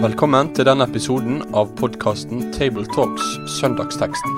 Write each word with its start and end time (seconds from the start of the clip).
Velkommen 0.00 0.50
til 0.56 0.64
denne 0.64 0.86
episoden 0.88 1.42
av 1.56 1.72
podkasten 1.76 2.46
Tabletalks 2.56 3.26
Søndagsteksten, 3.58 4.36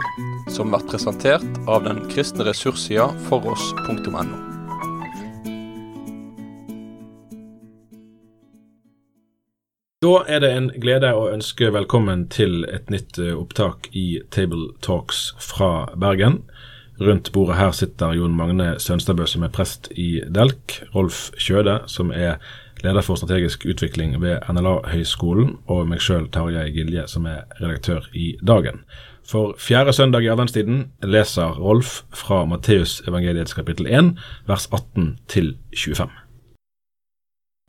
som 0.50 0.72
blir 0.72 0.87
presentert 0.90 1.60
av 1.71 1.84
den 1.87 2.00
kristne 2.10 2.46
ressurssida 2.48 3.08
foross.no. 3.29 4.24
Da 10.02 10.16
er 10.26 10.42
det 10.42 10.50
en 10.50 10.68
glede 10.82 11.12
å 11.14 11.28
ønske 11.30 11.68
velkommen 11.70 12.24
til 12.34 12.64
et 12.66 12.90
nytt 12.90 13.20
eh, 13.22 13.36
opptak 13.38 13.86
i 13.94 14.18
Table 14.34 14.72
Talks 14.82 15.28
fra 15.38 15.86
Bergen. 15.94 16.40
Rundt 17.00 17.32
bordet 17.32 17.56
her 17.56 17.70
sitter 17.72 18.12
Jon 18.12 18.34
Magne 18.36 18.74
Sønstabø, 18.79 19.24
som 19.27 19.42
er 19.42 19.52
prest 19.54 19.88
i 19.96 20.20
Delk. 20.29 20.82
Rolf 20.95 21.30
Kjøde, 21.41 21.80
som 21.86 22.12
er 22.12 22.37
leder 22.84 23.02
for 23.02 23.16
strategisk 23.16 23.65
utvikling 23.66 24.20
ved 24.20 24.45
NLA-høgskolen. 24.51 25.56
Og 25.66 25.88
meg 25.88 26.02
sjøl, 26.05 26.28
Tarjei 26.30 26.68
Gilje, 26.74 27.06
som 27.09 27.27
er 27.27 27.46
redaktør 27.60 28.06
i 28.15 28.34
Dagen. 28.46 28.84
For 29.27 29.55
fjerde 29.59 29.92
søndag 29.92 30.27
i 30.27 30.30
adventstiden 30.32 30.91
leser 31.02 31.59
Rolf 31.59 32.02
fra 32.10 32.45
Matteusevangeliets 32.45 33.54
kapittel 33.54 33.87
1, 33.87 34.12
vers 34.46 34.68
18 34.73 35.16
til 35.29 35.56
25. 35.73 36.10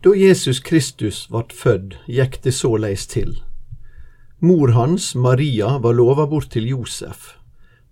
Da 0.03 0.11
Jesus 0.17 0.59
Kristus 0.59 1.27
vart 1.31 1.53
fødd, 1.55 1.95
gikk 2.11 2.41
det 2.43 2.53
såleis 2.57 3.05
til. 3.07 3.37
Mor 4.43 4.73
hans, 4.75 5.13
Maria, 5.15 5.77
var 5.79 5.95
lova 5.95 6.25
bort 6.27 6.49
til 6.51 6.67
Josef, 6.67 7.37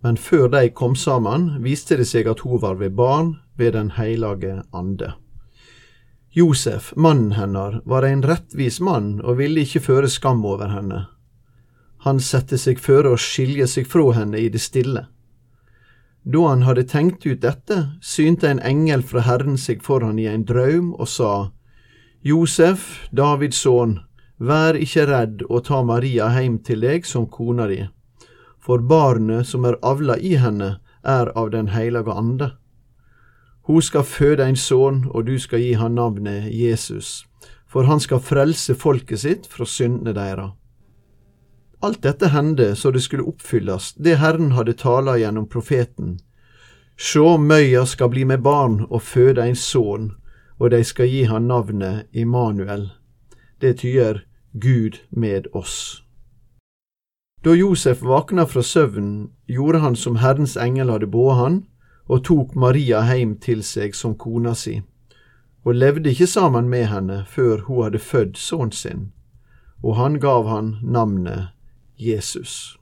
men 0.01 0.17
før 0.17 0.47
de 0.49 0.69
kom 0.69 0.95
sammen, 0.95 1.61
viste 1.63 1.97
det 1.97 2.07
seg 2.09 2.27
at 2.27 2.41
hun 2.45 2.61
var 2.61 2.79
ved 2.81 2.95
barn 2.97 3.35
ved 3.57 3.73
Den 3.73 3.91
heilage 3.97 4.63
ande. 4.73 5.13
Josef, 6.33 6.93
mannen 6.95 7.31
hennar, 7.31 7.81
var 7.85 8.05
ein 8.07 8.23
rettvis 8.23 8.79
mann 8.79 9.19
og 9.21 9.37
ville 9.37 9.65
ikke 9.65 9.83
føre 9.83 10.09
skam 10.09 10.45
over 10.45 10.71
henne. 10.71 11.05
Han 12.07 12.21
sette 12.23 12.57
seg 12.57 12.79
føre 12.79 13.11
å 13.11 13.19
skilje 13.19 13.67
seg 13.67 13.89
fra 13.91 14.13
henne 14.15 14.39
i 14.39 14.47
det 14.49 14.61
stille. 14.63 15.05
Da 16.23 16.45
han 16.47 16.63
hadde 16.63 16.85
tenkt 16.87 17.25
ut 17.25 17.41
dette, 17.41 17.77
synte 18.01 18.47
en 18.49 18.61
engel 18.63 19.03
fra 19.03 19.25
Herren 19.25 19.57
seg 19.57 19.81
for 19.83 20.05
han 20.05 20.19
i 20.21 20.29
en 20.29 20.45
drøm 20.45 20.93
og 20.93 21.09
sa, 21.09 21.51
Josef, 22.21 23.09
Davids 23.11 23.57
sønn, 23.65 23.99
vær 24.37 24.77
ikke 24.77 25.07
redd 25.09 25.41
å 25.49 25.61
ta 25.65 25.81
Maria 25.83 26.29
heim 26.33 26.59
til 26.65 26.85
deg 26.85 27.05
som 27.09 27.25
kona 27.25 27.67
di, 27.69 27.81
for 28.61 28.79
barnet 28.79 29.47
som 29.47 29.65
er 29.65 29.79
avla 29.81 30.17
i 30.17 30.35
henne, 30.37 30.77
er 31.03 31.31
av 31.37 31.49
Den 31.51 31.67
heilage 31.73 32.13
ande. 32.13 32.51
Hun 33.65 33.81
skal 33.81 34.03
føde 34.03 34.45
en 34.45 34.55
sønn, 34.55 35.05
og 35.09 35.25
du 35.25 35.39
skal 35.39 35.59
gi 35.59 35.73
han 35.73 35.95
navnet 35.95 36.49
Jesus, 36.53 37.25
for 37.67 37.83
han 37.89 37.99
skal 37.99 38.21
frelse 38.21 38.75
folket 38.75 39.19
sitt 39.19 39.47
fra 39.47 39.65
syndene 39.65 40.13
deres. 40.13 40.53
Alt 41.81 42.03
dette 42.03 42.29
hendte 42.29 42.75
så 42.75 42.91
det 42.91 43.01
skulle 43.01 43.25
oppfylles, 43.25 43.93
det 43.97 44.19
Herren 44.21 44.51
hadde 44.53 44.77
tala 44.77 45.17
gjennom 45.17 45.47
profeten. 45.49 46.19
Sjå, 46.97 47.37
møya 47.37 47.85
skal 47.89 48.11
bli 48.13 48.25
med 48.29 48.43
barn 48.45 48.83
og 48.89 49.01
føde 49.01 49.41
en 49.41 49.57
sønn, 49.57 50.11
og 50.61 50.69
de 50.69 50.83
skal 50.85 51.09
gi 51.09 51.23
han 51.25 51.49
navnet 51.49 52.05
Immanuel. 52.13 52.91
Det 53.61 53.79
tyder 53.81 54.21
Gud 54.53 55.01
med 55.09 55.49
oss. 55.53 56.03
Da 57.43 57.55
Josef 57.55 58.01
vakna 58.01 58.45
fra 58.45 58.61
søvnen, 58.63 59.31
gjorde 59.47 59.79
han 59.79 59.95
som 59.95 60.15
Herrens 60.21 60.57
engel 60.57 60.91
hadde 60.93 61.07
båret 61.09 61.39
han, 61.39 61.55
og 62.05 62.25
tok 62.27 62.53
Maria 62.55 63.01
heim 63.07 63.33
til 63.41 63.63
seg 63.65 63.95
som 63.97 64.13
kona 64.13 64.53
si, 64.53 64.81
og 65.65 65.73
levde 65.73 66.11
ikke 66.13 66.27
sammen 66.29 66.69
med 66.69 66.85
henne 66.91 67.23
før 67.29 67.63
hun 67.65 67.87
hadde 67.87 68.03
født 68.03 68.37
sønnen 68.37 68.75
sin, 68.77 69.09
og 69.81 69.97
han 69.97 70.19
gav 70.21 70.45
han 70.49 70.75
navnet 70.83 71.49
Jesus. 71.97 72.77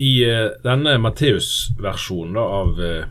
I 0.00 0.24
eh, 0.24 0.52
denne 0.64 0.98
Matteus-versjonen 1.00 2.36
av 2.36 2.84
eh, 2.84 3.08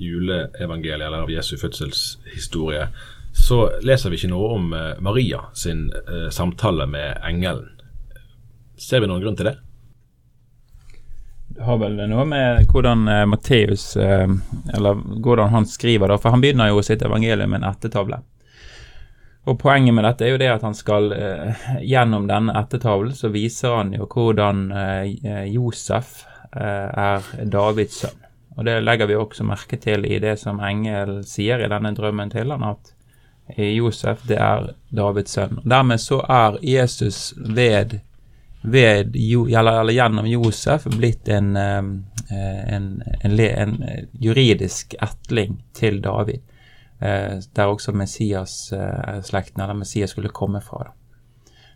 juleevangeliet, 0.00 1.06
eller 1.06 1.24
av 1.24 1.30
Jesu 1.32 1.56
fødselshistorie, 1.60 2.88
så 3.36 3.66
leser 3.84 4.12
vi 4.12 4.20
ikke 4.20 4.32
noe 4.32 4.50
om 4.56 4.72
eh, 4.76 4.92
Maria 5.00 5.44
sin 5.52 5.90
samtale 6.32 6.88
med 6.88 7.20
engelen. 7.24 7.75
Ser 8.76 9.00
vi 9.00 9.08
noen 9.08 9.22
grunn 9.24 9.36
til 9.36 9.48
det? 9.48 9.56
Det 11.56 11.64
har 11.64 11.78
vel 11.80 11.94
noe 12.10 12.24
med 12.28 12.66
hvordan 12.68 13.06
eh, 13.08 13.22
Matteus 13.24 13.96
eh, 13.96 14.28
Eller 14.74 14.98
hvordan 15.24 15.54
han 15.54 15.66
skriver, 15.66 16.10
da. 16.12 16.18
For 16.20 16.34
han 16.34 16.42
begynner 16.44 16.68
jo 16.68 16.82
sitt 16.84 17.04
evangelium 17.06 17.54
med 17.54 17.62
en 17.62 17.70
ættetavle. 17.70 18.20
Og 19.46 19.56
Poenget 19.62 19.94
med 19.94 20.04
dette 20.04 20.26
er 20.26 20.34
jo 20.34 20.40
det 20.42 20.50
at 20.52 20.66
han 20.66 20.76
skal 20.76 21.12
eh, 21.16 21.68
gjennom 21.86 22.26
denne 22.28 22.52
ættetavlen 22.60 23.14
så 23.16 23.30
viser 23.32 23.78
han 23.78 23.94
jo 23.96 24.08
hvordan 24.10 24.66
eh, 24.74 25.46
Josef 25.54 26.26
er 26.56 27.24
Davids 27.52 27.98
sønn. 28.00 28.20
Og 28.56 28.64
Det 28.64 28.78
legger 28.80 29.08
vi 29.10 29.16
også 29.16 29.44
merke 29.44 29.76
til 29.76 30.06
i 30.08 30.18
det 30.22 30.38
som 30.40 30.60
engel 30.64 31.18
sier 31.28 31.60
i 31.60 31.68
denne 31.68 31.92
drømmen 31.92 32.30
til 32.32 32.52
han, 32.54 32.64
at 32.64 33.58
Josef 33.60 34.22
det 34.28 34.38
er 34.40 34.70
Davids 34.88 35.36
sønn. 35.36 35.60
Dermed 35.68 36.00
så 36.00 36.22
er 36.32 36.56
Jesus 36.64 37.34
ved, 37.36 37.98
ved 38.66 39.16
eller, 39.16 39.80
eller, 39.80 39.94
gjennom 39.94 40.26
Josef 40.26 40.84
blitt 40.90 41.28
en, 41.30 41.56
en, 41.56 42.04
en, 43.22 43.40
en 43.40 43.76
juridisk 44.12 44.94
etling 45.02 45.60
til 45.76 46.00
David, 46.02 46.42
der 46.98 47.66
også 47.70 47.92
Messias-slekten, 47.92 49.62
eller 49.62 49.78
Messias, 49.78 50.10
skulle 50.10 50.34
komme 50.34 50.60
fra. 50.64 50.88
Da. 50.88 50.94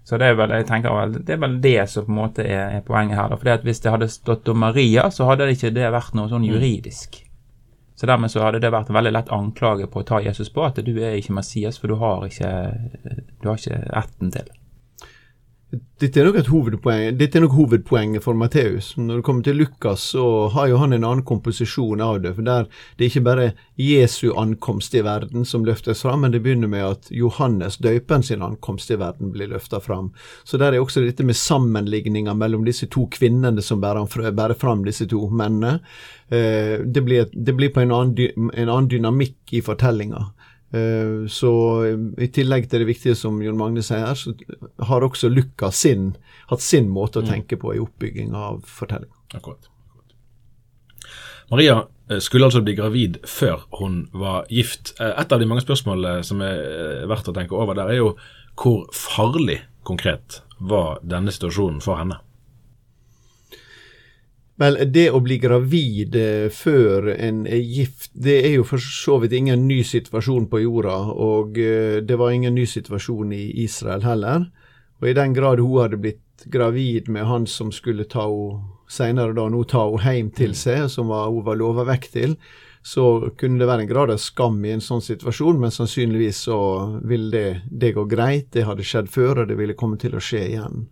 Så 0.04 0.18
det 0.18 0.26
er 0.26 0.38
vel 0.38 0.52
tenker, 0.66 1.12
det 1.22 1.34
er 1.36 1.42
vel 1.42 1.58
det 1.62 1.80
som 1.90 2.06
på 2.06 2.10
en 2.10 2.18
måte 2.18 2.44
er, 2.44 2.78
er 2.78 2.86
poenget 2.86 3.18
her. 3.18 3.34
For 3.36 3.64
Hvis 3.66 3.82
det 3.84 3.92
hadde 3.94 4.08
stått 4.10 4.48
om 4.48 4.58
Maria, 4.58 5.10
så 5.10 5.28
hadde 5.28 5.46
det 5.46 5.58
ikke 5.58 5.74
det 5.76 5.90
vært 5.92 6.16
noe 6.18 6.30
sånn 6.32 6.46
mm. 6.46 6.50
juridisk. 6.54 7.20
Så 7.94 8.08
dermed 8.08 8.32
så 8.32 8.40
hadde 8.42 8.62
det 8.64 8.72
vært 8.72 8.88
en 8.88 8.96
veldig 8.96 9.12
lett 9.12 9.30
anklage 9.36 9.86
på 9.92 10.00
å 10.00 10.06
ta 10.08 10.22
Jesus 10.24 10.48
på 10.50 10.64
at 10.64 10.80
du 10.82 10.94
er 10.96 11.18
ikke 11.18 11.36
Messias, 11.36 11.78
for 11.78 11.92
du 11.92 11.98
har 12.00 12.24
ikke, 12.26 12.52
du 13.42 13.50
har 13.50 13.60
ikke 13.60 13.82
retten 13.92 14.32
til 14.32 14.48
det. 14.48 14.59
Dette 15.70 16.18
er 16.18 16.26
nok 16.26 16.36
et 16.40 16.48
hovedpoeng, 16.50 17.18
dette 17.20 17.38
er 17.38 17.44
nok 17.44 17.52
hovedpoenget 17.54 18.24
for 18.24 18.34
Matteus. 18.34 18.88
Når 18.98 19.20
det 19.20 19.24
kommer 19.26 19.44
til 19.46 19.60
Lukas, 19.60 20.02
så 20.16 20.48
har 20.50 20.66
jo 20.66 20.80
han 20.80 20.96
en 20.96 21.04
annen 21.06 21.22
komposisjon 21.26 22.00
av 22.02 22.22
det. 22.24 22.34
for 22.34 22.42
der 22.42 22.66
Det 22.96 23.04
er 23.04 23.10
ikke 23.10 23.28
bare 23.28 23.52
Jesu 23.78 24.32
ankomst 24.34 24.94
i 24.94 25.04
verden 25.04 25.44
som 25.44 25.64
løftes 25.64 26.02
fram, 26.02 26.20
men 26.20 26.32
det 26.32 26.42
begynner 26.42 26.68
med 26.68 26.84
at 26.84 27.10
Johannes 27.10 27.76
døypen 27.76 28.22
sin 28.22 28.42
ankomst 28.42 28.90
i 28.90 28.96
verden 28.96 29.30
blir 29.30 29.46
løfta 29.46 29.78
fram. 29.80 30.12
Så 30.44 30.58
der 30.58 30.72
er 30.72 30.80
også 30.80 31.04
dette 31.04 31.22
med 31.22 31.36
sammenligninger 31.36 32.34
mellom 32.34 32.64
disse 32.64 32.86
to 32.86 33.06
kvinnene 33.06 33.62
som 33.62 33.80
bærer, 33.80 34.32
bærer 34.32 34.58
fram 34.58 34.84
disse 34.84 35.06
to 35.06 35.28
mennene. 35.30 35.80
Eh, 36.30 36.82
det 36.82 37.04
blir, 37.04 37.28
det 37.32 37.54
blir 37.54 37.70
på 37.70 37.80
en 37.80 37.92
annen, 37.92 38.50
en 38.54 38.68
annen 38.68 38.88
dynamikk 38.88 39.52
i 39.52 39.60
fortellinga. 39.60 40.32
Eh, 40.70 41.26
så 41.26 41.52
i 42.18 42.28
tillegg 42.30 42.68
til 42.70 42.84
det 42.84 42.90
viktige 42.90 43.16
som 43.18 43.40
Jon 43.42 43.58
Magne 43.58 43.82
sier 43.82 44.14
så 44.14 44.34
har 44.86 45.02
også 45.02 45.30
Lukka 45.32 45.72
sin, 45.74 46.12
hatt 46.50 46.62
sin 46.62 46.90
måte 46.92 47.18
å 47.20 47.26
mm. 47.26 47.30
tenke 47.32 47.58
på 47.58 47.74
i 47.74 47.82
oppbygging 47.82 48.36
av 48.38 48.62
fortellinga. 48.70 49.16
Akkurat. 49.34 49.66
Maria 51.50 51.80
eh, 52.10 52.20
skulle 52.22 52.46
altså 52.46 52.62
bli 52.62 52.76
gravid 52.78 53.18
før 53.26 53.66
hun 53.80 54.04
var 54.14 54.46
gift. 54.52 54.94
Eh, 55.00 55.10
et 55.10 55.34
av 55.34 55.42
de 55.42 55.50
mange 55.50 55.64
spørsmålene 55.66 56.22
som 56.26 56.42
er 56.46 57.02
verdt 57.10 57.32
å 57.32 57.34
tenke 57.34 57.58
over 57.58 57.78
der, 57.78 57.90
er 57.90 58.02
jo 58.04 58.14
hvor 58.60 58.86
farlig 58.94 59.58
konkret 59.86 60.42
var 60.60 61.00
denne 61.02 61.32
situasjonen 61.34 61.82
for 61.82 61.98
henne? 61.98 62.20
Vel, 64.60 64.76
det 64.92 65.06
å 65.08 65.22
bli 65.24 65.38
gravid 65.40 66.16
eh, 66.20 66.50
før 66.52 67.14
en 67.14 67.46
er 67.48 67.62
gift, 67.64 68.10
det 68.12 68.34
er 68.44 68.58
jo 68.58 68.66
for 68.68 68.82
så 68.84 69.16
vidt 69.22 69.32
ingen 69.38 69.62
ny 69.64 69.78
situasjon 69.88 70.50
på 70.52 70.60
jorda, 70.66 70.98
og 71.16 71.56
eh, 71.56 72.02
det 72.04 72.18
var 72.20 72.34
ingen 72.36 72.58
ny 72.58 72.66
situasjon 72.68 73.32
i 73.32 73.46
Israel 73.64 74.04
heller. 74.04 74.50
Og 75.00 75.08
i 75.08 75.16
den 75.16 75.32
grad 75.32 75.62
hun 75.64 75.78
hadde 75.80 76.00
blitt 76.02 76.44
gravid 76.52 77.08
med 77.08 77.24
han 77.24 77.48
som 77.48 77.72
skulle 77.72 78.04
ta 78.04 78.26
henne 78.28 78.76
senere 78.90 79.36
da 79.36 79.46
nå 79.48 79.62
ta 79.70 79.86
henne 79.86 80.16
hjem 80.16 80.30
til 80.34 80.52
mm. 80.52 80.58
seg, 80.58 80.84
som 80.92 81.08
var, 81.08 81.30
hun 81.30 81.46
var 81.46 81.56
lova 81.56 81.86
vekk 81.88 82.08
til, 82.12 82.36
så 82.82 83.30
kunne 83.38 83.60
det 83.60 83.68
være 83.68 83.84
en 83.86 83.90
grad 83.90 84.12
av 84.12 84.20
skam 84.20 84.60
i 84.64 84.72
en 84.74 84.84
sånn 84.84 85.02
situasjon, 85.04 85.60
men 85.60 85.72
sannsynligvis 85.72 86.44
så 86.48 86.60
ville 87.06 87.30
det, 87.32 87.50
det 87.70 87.94
gå 87.96 88.04
greit. 88.10 88.50
Det 88.52 88.64
hadde 88.66 88.84
skjedd 88.84 89.08
før, 89.12 89.42
og 89.42 89.50
det 89.50 89.56
ville 89.60 89.76
komme 89.78 90.00
til 90.00 90.16
å 90.16 90.24
skje 90.24 90.46
igjen. 90.48 90.88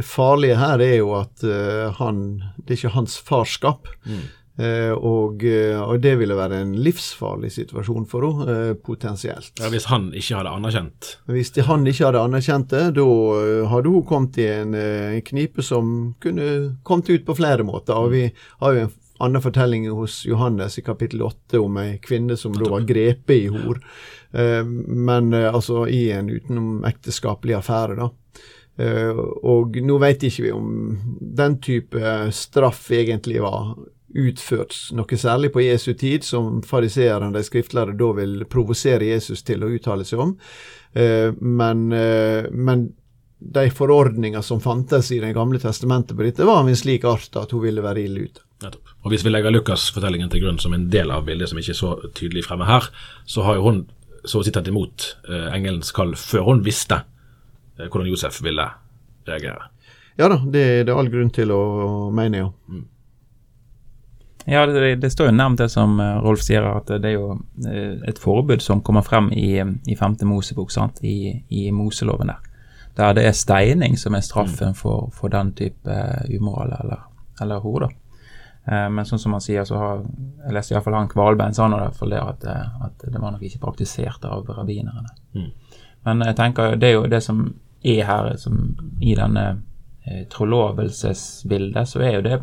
Det 0.00 0.06
farlige 0.08 0.56
her 0.56 0.80
er 0.80 0.98
jo 1.00 1.14
at 1.18 1.42
uh, 1.44 1.90
han 2.00 2.42
Det 2.56 2.72
er 2.72 2.78
ikke 2.78 2.96
hans 2.96 3.18
farskap. 3.20 3.90
Mm. 4.08 4.28
Uh, 4.60 4.92
og, 4.92 5.44
uh, 5.44 5.78
og, 5.86 6.00
det 6.04 6.14
ville 6.20 6.36
være 6.36 6.58
en 6.60 6.72
livsfarlig 6.84 7.52
situasjon 7.54 8.04
for 8.08 8.26
henne, 8.26 8.74
potensielt. 8.84 9.54
Ja, 9.60 9.70
Hvis 9.72 9.88
han 9.92 10.10
ikke 10.12 10.40
hadde 10.40 10.52
anerkjent? 10.56 11.14
Hvis 11.28 11.52
de, 11.56 11.64
han 11.68 11.86
ikke 11.88 12.10
hadde 12.10 12.24
anerkjent 12.28 12.72
det, 12.72 12.82
da 12.98 13.06
hadde 13.72 13.92
hun 13.92 14.08
kommet 14.08 14.40
i 14.40 14.48
en, 14.50 14.76
en 14.76 15.22
knipe 15.24 15.64
som 15.64 15.94
kunne 16.20 16.50
kommet 16.84 17.12
ut 17.12 17.24
på 17.28 17.38
flere 17.40 17.64
måter. 17.64 17.96
Og 17.96 18.12
vi 18.16 18.26
har 18.60 18.76
jo 18.76 18.84
en 18.88 18.92
annen 19.20 19.42
fortelling 19.42 19.90
hos 19.90 20.26
Johannes 20.26 20.78
i 20.78 20.82
kapittel 20.82 21.22
8 21.22 21.60
om 21.60 21.76
ei 21.80 21.98
kvinne 22.02 22.36
som 22.40 22.54
da 22.56 22.70
var 22.72 22.86
grepet 22.88 23.36
i 23.36 23.50
hor, 23.52 23.82
eh, 24.32 24.64
men 24.64 25.34
eh, 25.36 25.48
altså 25.52 25.84
i 25.88 26.06
en 26.16 26.30
utenomekteskapelig 26.32 27.58
affære, 27.58 27.98
da. 28.00 28.08
Eh, 28.80 29.16
og 29.44 29.76
nå 29.82 29.96
vet 30.00 30.22
ikke 30.26 30.46
vi 30.46 30.52
om 30.54 30.68
den 31.20 31.58
type 31.62 32.12
straff 32.32 32.86
egentlig 32.94 33.42
var 33.44 33.74
utført 34.10 34.74
noe 34.96 35.18
særlig 35.18 35.52
på 35.54 35.62
Jesu 35.62 35.92
tid, 35.94 36.24
som 36.26 36.62
fariseerne, 36.66 37.30
de 37.34 37.44
skriftlærde, 37.46 37.98
da 37.98 38.08
vil 38.16 38.46
provosere 38.50 39.12
Jesus 39.12 39.44
til 39.46 39.62
å 39.62 39.70
uttale 39.70 40.06
seg 40.06 40.22
om. 40.24 40.32
Eh, 40.92 41.30
men, 41.40 41.92
eh, 41.92 42.48
men 42.50 42.88
de 43.40 43.70
forordninger 43.72 44.42
som 44.44 44.60
fantes 44.60 45.12
i 45.12 45.20
Det 45.20 45.32
gamle 45.32 45.58
testamentet 45.58 46.16
på 46.16 46.22
dette, 46.22 46.44
var 46.44 46.60
av 46.60 46.68
en 46.68 46.76
slik 46.76 47.04
art 47.04 47.36
at 47.36 47.52
hun 47.52 47.62
ville 47.62 47.80
være 47.80 48.04
ille 48.04 48.26
ute. 48.28 48.40
Nettopp. 48.62 48.96
Og 49.04 49.12
Hvis 49.12 49.24
vi 49.24 49.30
legger 49.30 49.50
Lukas-fortellingen 49.50 50.30
til 50.30 50.42
grunn 50.42 50.58
som 50.60 50.74
en 50.74 50.90
del 50.90 51.10
av 51.10 51.24
bildet, 51.24 51.48
som 51.48 51.58
ikke 51.58 51.72
er 51.72 51.78
så 51.78 51.94
tydelig 52.12 52.44
fremme 52.44 52.66
her, 52.66 52.90
så 53.24 53.42
har 53.42 53.56
jo 53.56 53.62
hun 53.62 53.86
så 54.24 54.40
å 54.40 54.44
si 54.44 54.50
tatt 54.50 54.68
imot 54.68 55.16
engelens 55.54 55.92
kall 55.96 56.12
før 56.12 56.44
hun 56.44 56.60
visste 56.62 57.04
hvordan 57.88 58.10
Josef 58.10 58.42
ville 58.44 58.66
reagere. 59.28 59.70
Ja 60.20 60.28
da, 60.28 60.36
det, 60.44 60.64
det 60.84 60.92
er 60.92 60.98
all 60.98 61.08
grunn 61.08 61.30
til 61.32 61.52
å 61.54 61.60
mene, 62.14 62.42
ja. 62.44 62.50
Mm. 62.68 62.88
Ja, 64.44 64.66
det, 64.66 64.94
det, 64.94 65.10
står 65.10 65.28
jo 65.28 65.36
nevnt 65.36 65.60
det 65.60 65.68
som 65.70 65.98
eh, 66.00 66.16
Rolf 66.24 66.42
sier, 66.44 66.64
at 66.64 66.88
det 66.88 67.10
er 67.10 67.16
jo 67.18 67.34
eh, 67.68 68.00
et 68.08 68.18
forbud 68.18 68.62
som 68.64 68.80
kommer 68.84 69.04
frem 69.06 69.28
i, 69.36 69.60
i 69.60 69.96
femte 69.96 70.26
Mosebok, 70.28 70.72
sant? 70.72 71.02
I, 71.04 71.42
i 71.48 71.68
Moseloven 71.76 72.32
der. 72.32 72.46
Der 72.96 73.14
det 73.16 73.26
er 73.28 73.36
steining 73.36 73.96
som 74.00 74.16
er 74.16 74.24
straffen 74.24 74.74
for, 74.74 75.10
for 75.14 75.32
den 75.32 75.52
type 75.56 75.96
umoral 76.32 76.72
eller, 76.80 77.04
eller 77.40 77.62
hor. 77.62 77.86
Uh, 78.66 78.88
men 78.92 79.06
sånn 79.08 79.20
som 79.22 79.32
han 79.32 79.44
sier, 79.44 79.62
så 79.64 79.78
har 79.78 80.02
jeg 80.02 80.52
leste 80.56 80.74
iallfall 80.74 80.98
han 80.98 81.08
Kvalbein 81.08 81.54
sa 81.56 81.68
nå 81.70 81.78
det, 81.80 82.18
at, 82.18 82.44
at 82.84 83.06
det 83.06 83.22
var 83.22 83.32
nok 83.32 83.44
ikke 83.46 83.62
praktisert 83.62 84.26
av 84.28 84.48
rabbinerne. 84.50 85.14
Mm. 85.38 85.78
Men 86.08 86.26
jeg 86.26 86.36
tenker 86.36 86.76
det 86.80 86.90
er 86.90 86.98
jo 86.98 87.06
det 87.12 87.22
som 87.24 87.44
er 87.82 88.04
her, 88.04 88.36
som 88.36 88.78
i 89.00 89.14
denne 89.14 89.62
eh, 90.04 90.26
trolovelsesbildet, 90.32 91.88
så 91.88 92.02
er 92.04 92.18
jo 92.18 92.24
det 92.26 92.40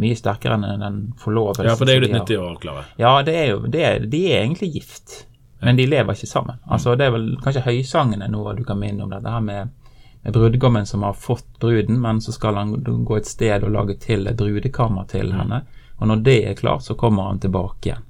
mye 0.00 0.16
sterkere 0.16 0.56
enn 0.56 0.80
den 0.80 1.02
forlovelsen. 1.20 1.68
Ja, 1.68 1.76
for 1.76 1.88
det 1.88 1.94
er 1.94 2.00
jo 2.00 2.06
litt 2.06 2.16
nyttig 2.16 2.38
å 2.40 2.48
avklare. 2.54 2.86
Ja, 3.00 3.12
det 3.26 3.36
er 3.36 3.50
jo, 3.52 3.60
det 3.68 3.84
er, 3.84 4.06
de 4.08 4.22
er 4.30 4.40
egentlig 4.40 4.72
gift, 4.78 5.26
men 5.60 5.76
de 5.76 5.86
lever 5.86 6.16
ikke 6.16 6.30
sammen. 6.30 6.62
Altså, 6.64 6.96
Det 6.96 7.06
er 7.06 7.14
vel 7.14 7.28
kanskje 7.42 7.66
høysangene 7.66 8.30
noe 8.32 8.56
du 8.56 8.64
kan 8.64 8.80
minne 8.80 9.04
om 9.04 9.12
dette 9.12 9.30
her 9.30 9.44
med, 9.44 9.74
med 10.22 10.32
brudgommen 10.34 10.88
som 10.88 11.04
har 11.06 11.18
fått 11.18 11.58
bruden, 11.60 12.00
men 12.00 12.20
så 12.24 12.32
skal 12.32 12.56
han 12.56 12.74
gå 12.82 13.16
et 13.16 13.28
sted 13.28 13.64
og 13.64 13.76
lage 13.76 13.98
til 14.00 14.26
et 14.26 14.38
brudekammer 14.38 15.06
til 15.12 15.28
mm. 15.28 15.38
henne. 15.42 15.62
Og 16.00 16.08
når 16.08 16.24
det 16.24 16.40
er 16.48 16.58
klart, 16.58 16.82
så 16.82 16.96
kommer 16.98 17.28
han 17.28 17.38
tilbake 17.42 17.92
igjen. 17.92 18.08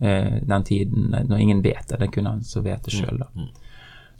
Eh, 0.00 0.42
den 0.42 0.64
tiden 0.64 1.14
når 1.28 1.38
ingen 1.38 1.62
vet 1.62 1.88
det. 1.88 1.96
Det 2.00 2.10
kunne 2.12 2.34
han 2.34 2.44
så 2.44 2.60
vite 2.64 2.92
sjøl, 2.92 3.22
da. 3.22 3.30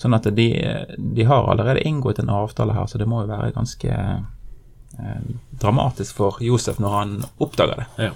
Sånn 0.00 0.17
at 0.17 0.25
de, 0.32 0.49
de, 0.97 1.25
har 1.29 1.49
allerede 1.52 1.85
inngått 1.85 2.23
en 2.23 2.32
avtale 2.32 2.73
her, 2.73 2.87
så 2.88 2.99
det 2.99 3.08
må 3.11 3.23
jo 3.23 3.32
være 3.32 3.52
ganske 3.52 3.97
Eh, 4.99 5.23
dramatisk 5.50 6.17
for 6.17 6.37
Josef 6.41 6.79
når 6.82 6.97
han 6.99 7.12
oppdager 7.38 7.82
det. 7.82 7.87
Ja. 8.05 8.11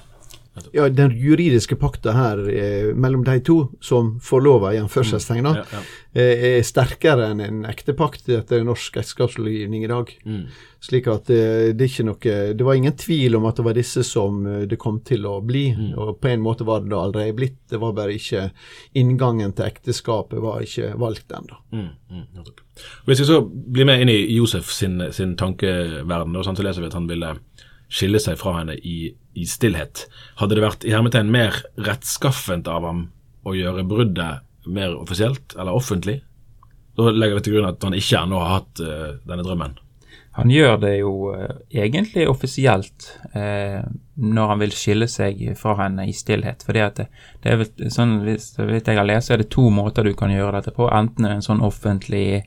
Ja, 0.73 0.89
Den 0.89 1.11
juridiske 1.19 1.77
pakta 1.77 2.13
her 2.15 2.41
eh, 2.51 2.93
mellom 2.95 3.25
de 3.27 3.41
to, 3.43 3.57
som 3.83 4.15
forlova 4.23 4.71
i 4.75 4.79
anførselstegn, 4.79 5.43
mm. 5.43 5.57
ja, 5.59 5.65
ja. 5.73 5.81
eh, 6.15 6.45
er 6.53 6.67
sterkere 6.67 7.33
enn 7.33 7.43
en 7.43 7.65
ektepakt 7.67 8.29
etter 8.31 8.63
norsk 8.67 9.01
ekteskapslovgivning 9.01 9.83
i 9.87 9.91
dag. 9.91 10.13
Mm. 10.23 10.45
Slik 10.85 11.09
at 11.11 11.31
eh, 11.33 11.73
det 11.75 11.87
er 11.87 11.91
ikke 11.91 12.07
noe 12.07 12.37
Det 12.55 12.67
var 12.67 12.79
ingen 12.79 12.95
tvil 13.01 13.39
om 13.39 13.49
at 13.49 13.59
det 13.59 13.67
var 13.67 13.79
disse 13.79 14.05
som 14.07 14.45
eh, 14.47 14.63
det 14.71 14.79
kom 14.79 15.01
til 15.07 15.27
å 15.27 15.41
bli. 15.43 15.65
Mm. 15.75 15.91
Og 15.99 16.21
på 16.23 16.31
en 16.31 16.45
måte 16.45 16.67
var 16.69 16.87
det 16.87 16.95
allerede 16.95 17.35
blitt. 17.35 17.59
Det 17.71 17.81
var 17.83 17.97
bare 17.97 18.15
ikke 18.15 18.47
Inngangen 19.01 19.57
til 19.57 19.67
ekteskapet 19.67 20.43
var 20.45 20.63
ikke 20.63 20.93
valgt 21.01 21.35
ennå. 21.35 21.59
Mm. 21.75 21.91
Mm. 22.15 22.53
Hvis 23.09 23.25
vi 23.25 23.27
så 23.27 23.41
blir 23.43 23.89
med 23.91 24.05
inn 24.05 24.13
i 24.13 24.21
Josef 24.37 24.71
sin, 24.71 25.01
sin 25.11 25.35
tankeverden, 25.41 26.39
så 26.45 26.63
leser 26.63 26.85
vi 26.85 26.93
at 26.93 26.99
han 26.99 27.11
ville 27.11 27.35
skille 27.95 28.21
seg 28.23 28.39
fra 28.41 28.59
henne 28.59 28.77
i, 28.77 29.13
i 29.39 29.47
stillhet. 29.49 30.07
Hadde 30.41 30.59
det 30.59 30.65
vært 30.65 30.87
i 30.87 30.95
hermetegn 30.95 31.31
mer 31.33 31.63
rettskaffent 31.79 32.69
av 32.71 32.87
ham 32.89 33.07
å 33.47 33.55
gjøre 33.55 33.87
bruddet 33.87 34.45
mer 34.67 34.97
offisielt 34.97 35.55
eller 35.59 35.77
offentlig? 35.77 36.23
Da 36.97 37.11
legger 37.11 37.41
vi 37.41 37.47
til 37.47 37.57
grunn 37.57 37.71
at 37.71 37.83
han 37.85 37.97
ikke 37.99 38.21
ennå 38.23 38.43
har 38.43 38.53
hatt 38.59 38.85
uh, 38.85 39.09
denne 39.27 39.47
drømmen. 39.47 39.81
Han 40.35 40.51
gjør 40.51 40.79
det 40.83 40.93
jo 40.97 41.13
uh, 41.35 41.51
egentlig 41.71 42.27
offisielt 42.31 43.09
uh, 43.35 43.83
når 44.15 44.51
han 44.51 44.63
vil 44.63 44.75
skille 44.75 45.09
seg 45.11 45.43
fra 45.59 45.77
henne 45.83 46.07
i 46.11 46.15
stillhet. 46.15 46.63
For 46.67 46.75
det, 46.75 47.07
det, 47.43 47.51
er 47.51 47.61
vel 47.63 47.91
sånn, 47.95 48.21
hvis, 48.27 48.53
hvis 48.59 48.87
jeg 48.87 48.99
har 48.99 49.07
lest, 49.07 49.29
så 49.29 49.37
er 49.37 49.43
det 49.43 49.53
to 49.55 49.69
måter 49.75 50.07
du 50.07 50.15
kan 50.19 50.35
gjøre 50.35 50.59
dette 50.59 50.75
på. 50.75 50.89
Enten 50.91 51.29
en 51.31 51.45
sånn 51.45 51.63
offentlig 51.65 52.45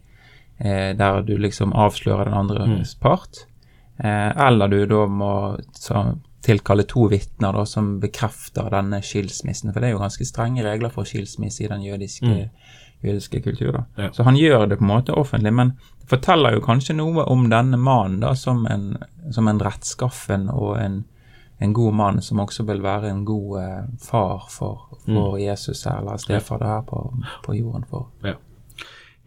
der 0.58 1.20
du 1.22 1.36
liksom 1.38 1.70
avslører 1.78 2.26
den 2.26 2.34
andres 2.34 2.96
mm. 2.96 3.02
part, 3.04 3.44
eller 3.98 4.68
du 4.70 4.84
da 4.86 5.06
må 5.10 5.32
tilkalle 6.48 6.84
to 6.84 7.08
vitner 7.08 7.66
som 7.66 8.00
bekrefter 8.00 8.70
denne 8.72 9.02
skilsmissen. 9.04 9.74
For 9.74 9.84
det 9.84 9.90
er 9.90 9.98
jo 9.98 10.04
ganske 10.04 10.28
strenge 10.28 10.64
regler 10.64 10.94
for 10.94 11.08
skilsmisse 11.08 11.66
i 11.66 11.68
den 11.72 11.84
jødiske, 11.84 12.30
mm. 12.30 12.72
jødiske 13.04 13.42
kulturen. 13.44 13.90
Ja. 13.98 14.12
Så 14.14 14.24
han 14.24 14.40
gjør 14.40 14.66
det 14.66 14.80
på 14.80 14.86
en 14.88 14.94
måte 14.94 15.18
offentlig, 15.18 15.54
men 15.54 15.74
det 16.02 16.08
forteller 16.14 16.56
jo 16.56 16.64
kanskje 16.64 16.96
noe 16.96 17.26
om 17.28 17.50
denne 17.52 17.78
mannen 17.78 18.22
da 18.24 18.32
som 18.36 18.66
en, 18.72 18.94
som 19.36 19.52
en 19.52 19.60
rettskaffen 19.60 20.48
og 20.54 20.78
en, 20.80 21.02
en, 21.60 21.74
god 21.74 22.00
mann 22.00 22.22
som 22.22 22.40
også 22.40 22.64
vil 22.70 22.84
være 22.86 23.12
en 23.12 23.26
god 23.26 23.62
eh, 23.64 23.86
far 24.00 24.48
for, 24.48 25.00
for 25.04 25.36
mm. 25.36 25.42
Jesus 25.44 25.86
eller 25.90 26.22
stefader 26.22 26.78
her 26.78 26.86
på, 26.88 27.02
på 27.44 27.58
jorden. 27.60 27.84
for. 27.90 28.08
Ja. 28.24 28.38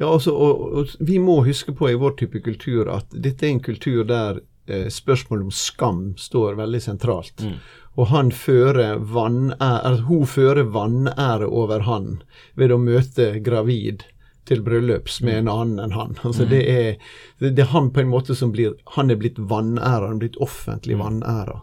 Ja, 0.01 0.09
altså, 0.09 0.33
og, 0.33 0.61
og, 0.73 0.87
Vi 1.01 1.19
må 1.19 1.43
huske 1.45 1.73
på 1.77 1.91
i 1.91 1.99
vår 2.01 2.15
type 2.17 2.41
kultur 2.41 2.89
at 2.89 3.13
dette 3.13 3.45
er 3.45 3.51
en 3.53 3.61
kultur 3.61 4.07
der 4.09 4.39
eh, 4.41 4.47
spørsmålet 4.93 5.49
om 5.49 5.55
skam 5.55 6.03
står 6.19 6.59
veldig 6.59 6.81
sentralt. 6.83 7.43
Mm. 7.43 7.57
Og 7.99 8.07
han 8.13 8.31
fører 8.33 9.01
vanære, 9.03 9.97
hun 10.07 10.27
fører 10.27 10.69
vanære 10.73 11.49
over 11.49 11.87
han 11.89 12.21
ved 12.59 12.73
å 12.73 12.79
møte 12.81 13.33
gravid 13.45 14.07
til 14.49 14.63
bryllups 14.67 15.21
med 15.27 15.43
en 15.43 15.51
annen 15.53 15.83
enn 15.85 15.97
han. 15.97 16.15
Altså 16.27 16.47
mm. 16.47 16.53
det, 16.53 16.61
er, 16.69 17.17
det, 17.41 17.59
er 17.59 17.73
han 17.75 17.91
på 17.95 18.05
en 18.05 18.13
måte 18.13 18.37
som 18.39 18.55
blir 18.55 18.79
Han 18.97 19.11
er 19.11 19.19
blitt 19.21 19.39
vanæra, 19.39 20.09
han 20.09 20.19
er 20.19 20.25
blitt 20.25 20.41
offentlig 20.43 20.97
mm. 20.99 21.03
vanæra. 21.05 21.61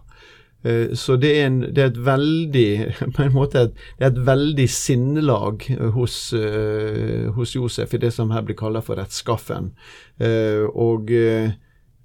Eh, 0.64 0.94
så 0.98 1.16
det 1.20 1.32
er, 1.40 1.48
en, 1.48 1.62
det 1.64 1.84
er, 1.84 1.94
et 1.94 2.02
veldig 2.06 2.70
på 3.16 3.24
en 3.26 3.36
måte 3.36 3.68
et, 3.68 3.86
det 3.98 4.08
er 4.08 4.14
et 4.14 4.26
veldig 4.28 4.68
sinnelag 4.72 5.68
hos, 5.96 6.20
hos 7.36 7.56
Josef 7.56 7.96
i 7.96 8.02
det 8.04 8.12
som 8.16 8.36
her 8.36 8.46
blir 8.48 8.60
kalt 8.60 8.84
for 8.88 9.00
rettskaffen. 9.00 9.72
Og 10.74 11.12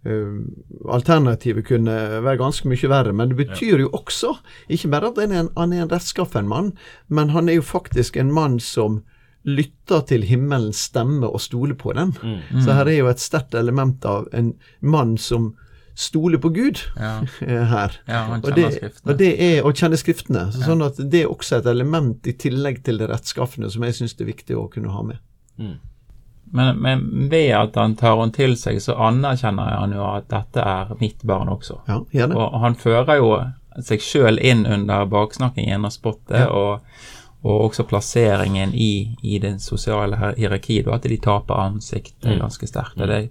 alternativet 0.02 1.66
kunne 1.68 1.94
være 2.24 2.40
ganske 2.40 2.68
mye 2.68 2.90
verre. 2.90 3.14
Men 3.14 3.30
det 3.30 3.38
betyr 3.38 3.76
ja. 3.76 3.84
jo 3.84 3.92
også 3.94 4.34
ikke 4.72 4.90
bare 4.90 5.12
at 5.12 5.20
han 5.22 5.32
er 5.32 5.44
en, 5.44 5.50
han 5.56 5.72
er 5.72 5.84
en 5.84 5.92
rettskaffen 5.92 6.48
mann, 6.50 6.72
men 7.08 7.30
han 7.30 7.48
er 7.48 7.60
jo 7.60 7.66
faktisk 7.66 8.16
en 8.16 8.32
mann 8.34 8.58
som 8.60 9.02
lytter 9.42 10.04
til 10.06 10.22
himmelens 10.26 10.84
stemme 10.90 11.26
og 11.26 11.40
stoler 11.42 11.74
på 11.78 11.94
den. 11.98 12.14
Mm. 12.22 12.38
Mm. 12.50 12.62
Så 12.62 12.78
her 12.78 12.90
er 12.90 12.98
jo 12.98 13.10
et 13.10 13.22
sterkt 13.22 13.54
element 13.58 14.04
av 14.06 14.28
en 14.32 14.52
mann 14.80 15.16
som 15.18 15.52
stoler 15.94 16.40
på 16.40 16.48
Gud 16.54 16.80
ja. 16.96 17.20
her. 17.74 17.96
Ja, 18.08 18.24
og 18.38 18.54
det. 18.56 18.92
Og 19.04 19.18
det 19.18 19.32
er, 19.36 19.62
å 19.66 19.74
kjenne 19.76 19.98
skriftene. 20.00 20.46
Så, 20.54 20.64
sånn 20.70 20.84
at 20.86 20.98
det 20.98 21.24
er 21.24 21.32
også 21.32 21.58
et 21.58 21.70
element 21.70 22.26
i 22.26 22.36
tillegg 22.38 22.82
til 22.86 23.02
det 23.02 23.10
rettskaffende 23.10 23.70
som 23.70 23.84
jeg 23.86 23.98
syns 23.98 24.16
det 24.16 24.26
er 24.26 24.32
viktig 24.32 24.58
å 24.58 24.68
kunne 24.72 24.94
ha 24.94 25.04
med. 25.10 25.22
Mm. 25.60 25.76
Men, 26.52 26.76
men, 26.84 27.28
ved 27.32 27.54
at 27.56 27.76
han 27.80 27.96
tar 27.96 28.18
henne 28.20 28.36
til 28.36 28.58
seg, 28.60 28.76
så 28.84 28.96
anerkjenner 29.00 29.72
han 29.78 29.94
jo 29.96 30.04
at 30.04 30.28
dette 30.28 30.60
er 30.60 30.92
mitt 31.00 31.24
barn 31.24 31.48
også. 31.48 31.78
Ja. 31.88 32.28
Og 32.28 32.58
han 32.60 32.76
fører 32.76 33.16
jo 33.16 33.30
seg 33.80 34.04
sjøl 34.04 34.36
inn 34.36 34.66
under 34.68 35.08
baksnakkingen 35.08 35.88
og 35.88 35.94
spottet, 35.94 36.42
ja. 36.42 36.50
og, 36.52 36.84
og, 37.40 37.54
også 37.70 37.86
plasseringen 37.88 38.74
i, 38.74 39.14
i 39.24 39.40
det 39.40 39.54
sosiale 39.64 40.18
hierarkiet, 40.36 40.90
og 40.90 40.98
at 40.98 41.08
de 41.08 41.18
taper 41.24 41.64
ansiktet 41.70 42.34
mm. 42.34 42.42
ganske 42.44 42.68
sterkt. 42.68 43.00
Mm. 43.00 43.08
Det 43.08 43.22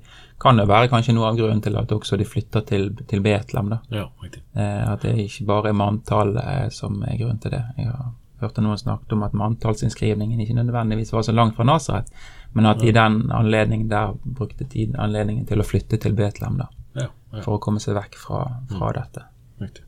kan 0.41 0.57
jo 0.57 0.65
være 0.65 0.89
kanskje 0.89 1.13
noe 1.13 1.29
av 1.29 1.37
grunnen 1.37 1.61
til 1.61 1.77
at 1.77 1.93
også 1.93 2.17
de 2.17 2.25
flytter 2.25 2.65
til, 2.65 2.89
til 3.05 3.21
Betlehem. 3.21 3.69
da. 3.75 3.81
Ja, 3.93 4.07
eh, 4.25 4.81
at 4.95 5.05
det 5.05 5.13
ikke 5.27 5.45
bare 5.51 5.69
er 5.69 5.77
manntallet 5.77 6.41
eh, 6.41 6.67
som 6.73 6.97
er 7.05 7.19
grunnen 7.21 7.41
til 7.43 7.53
det. 7.53 7.61
Jeg 7.77 7.91
har 7.91 8.09
hørt 8.41 8.57
noen 8.57 8.79
snakke 8.81 9.13
om 9.13 9.25
at 9.27 9.37
manntallsinnskrivningen 9.37 10.41
ikke 10.41 10.57
nødvendigvis 10.57 11.13
var 11.13 11.27
så 11.27 11.35
langt 11.35 11.59
fra 11.59 11.67
Nasaret, 11.69 12.09
men 12.53 12.67
at 12.67 12.83
i 12.83 12.91
den 12.91 13.31
anledningen 13.31 13.87
der 13.91 14.15
brukte 14.23 14.67
tiden 14.67 14.97
anledningen 14.99 15.45
til 15.47 15.61
å 15.61 15.67
flytte 15.67 15.99
til 16.01 16.15
Betlehem 16.17 16.59
da, 16.59 16.67
ja, 16.97 17.07
ja. 17.07 17.43
for 17.45 17.55
å 17.55 17.61
komme 17.63 17.79
seg 17.83 17.95
vekk 17.95 18.17
fra, 18.19 18.43
fra 18.73 18.91
mm. 18.91 18.97
dette. 18.97 19.25
Riktig. 19.61 19.85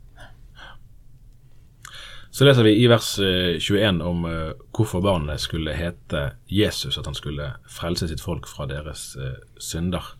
Så 2.34 2.42
leser 2.48 2.66
vi 2.66 2.72
i 2.82 2.86
vers 2.90 3.12
21 3.22 3.78
eh, 3.78 4.06
om 4.08 4.24
uh, 4.26 4.56
hvorfor 4.74 5.04
barnet 5.04 5.38
skulle 5.38 5.76
hete 5.78 6.32
Jesus, 6.50 6.96
at 6.98 7.06
han 7.06 7.14
skulle 7.14 7.52
frelse 7.70 8.08
sitt 8.10 8.24
folk 8.24 8.48
fra 8.50 8.66
deres 8.66 9.12
uh, 9.20 9.36
synder. 9.62 10.16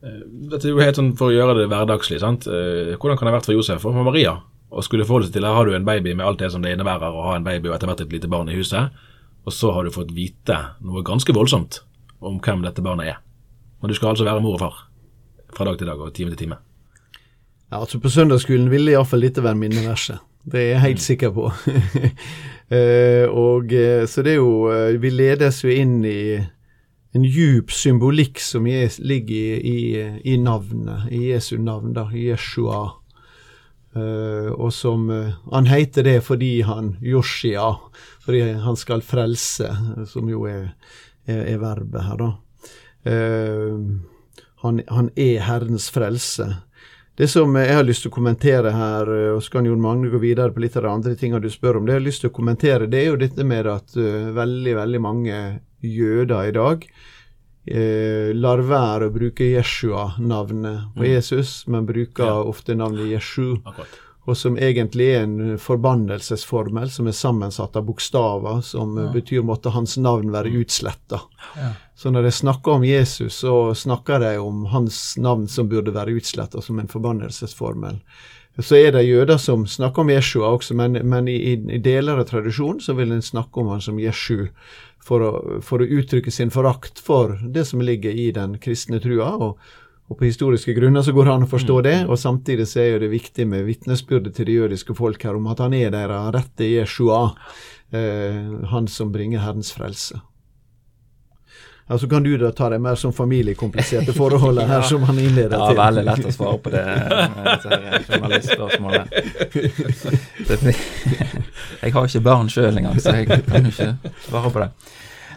Dette 0.00 0.64
er 0.64 0.72
jo 0.72 0.80
helt 0.80 0.96
sånn 0.96 1.12
for 1.18 1.28
å 1.28 1.34
gjøre 1.34 1.58
det 1.58 1.66
hverdagslig. 1.68 2.22
sant? 2.22 2.46
hvordan 2.48 3.18
kan 3.20 3.26
det 3.26 3.32
ha 3.34 3.36
vært 3.36 3.50
for 3.50 3.58
Josef 3.58 3.82
og 3.84 3.92
for 3.92 4.06
Maria 4.06 4.38
og 4.70 4.86
skulle 4.86 5.04
forholde 5.04 5.28
seg 5.28 5.36
til 5.36 5.46
Her 5.46 5.56
har 5.58 5.66
du 5.66 5.74
en 5.74 5.84
baby 5.84 6.14
med 6.14 6.26
alt 6.26 6.40
det 6.40 6.50
som 6.54 6.62
det 6.62 6.72
innebærer 6.74 7.12
å 7.12 7.26
ha 7.26 7.36
en 7.36 7.44
baby 7.44 7.68
og 7.68 7.76
etter 7.76 7.90
hvert 7.90 8.00
et 8.04 8.14
lite 8.14 8.30
barn 8.30 8.48
i 8.48 8.56
huset, 8.56 8.94
og 9.44 9.54
så 9.54 9.72
har 9.72 9.86
du 9.86 9.94
fått 9.94 10.12
vite 10.16 10.56
noe 10.84 11.04
ganske 11.06 11.32
voldsomt 11.34 11.82
om 12.20 12.38
hvem 12.44 12.64
dette 12.66 12.84
barnet 12.84 13.14
er. 13.14 13.20
Men 13.80 13.90
du 13.90 13.96
skal 13.96 14.12
altså 14.12 14.26
være 14.28 14.42
mor 14.44 14.58
og 14.58 14.64
far 14.64 14.82
fra 15.56 15.66
dag 15.66 15.78
til 15.80 15.88
dag 15.90 16.00
og 16.00 16.12
time 16.14 16.34
til 16.34 16.44
time. 16.44 16.60
Ja, 17.70 17.80
altså 17.80 18.00
På 18.02 18.10
søndagsskolen 18.10 18.70
ville 18.70 18.92
iallfall 18.92 19.24
dette 19.24 19.42
være 19.42 19.58
minneverset. 19.58 20.18
Det 20.44 20.60
er 20.60 20.70
jeg 20.72 20.80
helt 20.80 21.02
sikker 21.04 21.30
på. 21.36 21.50
eh, 22.76 23.26
og 23.28 23.72
eh, 23.72 24.06
Så 24.08 24.22
det 24.24 24.32
er 24.32 24.40
jo 24.40 24.70
eh, 24.72 24.96
Vi 25.02 25.10
ledes 25.10 25.62
jo 25.64 25.68
inn 25.68 26.00
i 26.04 26.40
en 27.10 27.26
djup 27.26 27.72
symbolikk 27.74 28.38
som 28.38 28.64
ligger 28.64 29.34
i, 29.34 29.56
i, 29.66 30.02
i, 30.24 30.36
navnet, 30.38 31.08
i 31.10 31.32
Jesu 31.32 31.56
navn, 31.58 31.92
da, 31.96 32.04
Jeshua. 32.14 32.99
Uh, 33.90 34.52
og 34.54 34.70
som 34.70 35.08
uh, 35.10 35.32
Han 35.50 35.66
heter 35.66 36.04
det 36.06 36.20
fordi 36.22 36.60
han 36.62 36.92
Yoshia, 37.02 37.72
fordi 38.22 38.42
han 38.62 38.78
skal 38.78 39.02
frelse, 39.02 39.66
som 40.06 40.28
jo 40.30 40.44
er, 40.46 40.68
er, 41.26 41.42
er 41.56 41.58
verbet 41.58 42.06
her, 42.06 42.20
da. 42.20 42.30
Uh, 43.02 43.98
han, 44.62 44.82
han, 44.86 45.08
er 45.16 45.42
Herrens 45.42 45.88
frelse. 45.90 46.46
Det 47.18 47.26
som 47.32 47.56
jeg 47.58 47.74
har 47.74 47.84
lyst 47.84 48.04
til 48.04 48.12
å 48.12 48.14
kommentere 48.14 48.70
her, 48.76 49.08
og 49.34 49.40
så 49.42 49.56
kan 49.56 49.66
Jon 49.66 49.80
Magne 49.82 50.12
gå 50.12 50.20
videre 50.22 50.52
på 50.54 50.62
litt 50.62 50.76
av 50.78 50.84
de 50.84 50.92
andre 50.92 51.16
tingene 51.18 51.42
du 51.42 51.50
spør 51.52 51.80
om, 51.80 51.88
det 51.88 51.96
jeg 51.96 52.00
har 52.00 52.06
lyst 52.06 52.22
til 52.24 52.30
å 52.30 52.36
kommentere, 52.36 52.88
det 52.88 53.00
er 53.00 53.08
jo 53.08 53.18
dette 53.20 53.44
med 53.44 53.68
at 53.68 53.96
veldig, 54.36 54.74
veldig 54.78 55.00
mange 55.04 55.40
jøder 55.80 56.48
i 56.48 56.54
dag 56.56 56.86
eh, 57.70 58.30
lar 58.36 58.62
være 58.66 59.08
å 59.08 59.14
bruke 59.14 59.46
Jeshua-navnet 59.46 60.92
på 60.94 61.04
mm. 61.04 61.10
Jesus, 61.10 61.54
men 61.70 61.88
bruker 61.88 62.28
ja. 62.28 62.38
ofte 62.42 62.76
navnet 62.78 63.10
Jeshu. 63.12 63.56
Og 64.28 64.36
som 64.36 64.58
egentlig 64.60 65.06
er 65.14 65.22
en 65.24 65.56
forbannelsesformel 65.58 66.90
som 66.92 67.08
er 67.08 67.16
sammensatt 67.16 67.78
av 67.78 67.86
bokstaver, 67.88 68.60
som 68.66 68.98
ja. 69.00 69.06
betyr 69.14 69.46
måtte 69.46 69.72
hans 69.74 69.96
navn 69.98 70.28
være 70.34 70.52
mm. 70.52 70.58
utsletta. 70.60 71.22
Ja. 71.56 71.70
Så 71.96 72.12
når 72.12 72.28
de 72.28 72.32
snakker 72.32 72.78
om 72.78 72.84
Jesus, 72.84 73.40
så 73.42 73.74
snakker 73.74 74.20
de 74.22 74.34
om 74.38 74.66
hans 74.72 75.16
navn 75.20 75.48
som 75.48 75.68
burde 75.68 75.94
være 75.96 76.14
utsletta 76.20 76.62
som 76.64 76.78
en 76.80 76.88
forbannelsesformel. 76.88 77.98
Så 78.62 78.76
er 78.78 78.94
det 78.94 79.06
jøder 79.06 79.38
som 79.40 79.66
snakker 79.68 80.04
om 80.04 80.12
Jeshua 80.12 80.52
også, 80.54 80.76
men, 80.78 80.98
men 81.08 81.28
i, 81.30 81.36
i, 81.54 81.78
deler 81.82 82.20
av 82.20 82.28
tradisjonen 82.30 82.80
så 82.84 82.94
vil 82.98 83.12
en 83.14 83.24
snakke 83.24 83.62
om 83.62 83.70
han 83.72 83.82
som 83.84 84.00
Jeshu 84.00 84.48
for 85.04 85.24
å, 85.24 85.30
for 85.64 85.82
å, 85.82 85.88
uttrykke 86.00 86.32
sin 86.34 86.52
forakt 86.52 87.00
for 87.02 87.38
det 87.40 87.66
som 87.70 87.82
ligger 87.84 88.12
i 88.12 88.30
den 88.36 88.58
kristne 88.62 89.00
trua. 89.02 89.32
Og, 89.40 89.58
og 90.10 90.18
på 90.18 90.26
historiske 90.26 90.74
grunner 90.76 91.04
så 91.06 91.14
går 91.16 91.28
det 91.28 91.34
an 91.34 91.46
å 91.46 91.50
forstå 91.50 91.76
mm. 91.78 91.84
det, 91.86 91.98
og 92.10 92.18
samtidig 92.20 92.66
så 92.68 92.82
er 92.84 93.04
det 93.04 93.12
viktig 93.12 93.46
med 93.48 93.68
vitnesbyrdet 93.68 94.34
til 94.36 94.50
det 94.50 94.58
jødiske 94.58 94.96
folk 94.98 95.22
her 95.24 95.38
om 95.38 95.46
at 95.52 95.62
han 95.62 95.76
er 95.78 95.94
deres 95.94 96.32
rette 96.34 96.66
Jeshua, 96.66 97.28
eh, 97.94 98.42
han 98.72 98.90
som 98.90 99.14
bringer 99.14 99.44
Herrens 99.46 99.72
frelse. 99.76 100.18
Ja, 101.90 101.98
Så 101.98 102.08
kan 102.08 102.22
du 102.22 102.38
da 102.38 102.52
ta 102.52 102.68
det 102.68 102.78
mer 102.78 102.94
som 102.94 103.12
familiekompliserte 103.12 104.12
forholdet 104.12 104.68
her, 104.68 104.74
ja. 104.78 104.82
som 104.82 105.02
han 105.02 105.18
innleder 105.18 105.58
ja, 105.58 105.66
til. 105.66 105.76
Ja, 105.76 105.84
veldig 105.84 106.04
lett 106.06 106.26
å 106.28 106.32
svare 106.36 106.58
på 106.62 106.70
det 106.70 106.84
journalistspørsmålet. 108.12 109.10
Jeg 111.82 111.92
har 111.96 112.06
ikke 112.06 112.20
barn 112.22 112.48
sjøl 112.52 112.78
engang, 112.78 113.00
så 113.02 113.10
jeg 113.16 113.26
kan 113.26 113.64
jo 113.66 113.70
ikke 113.72 113.94
svare 114.28 114.50
på 114.54 114.58
det. 114.62 114.68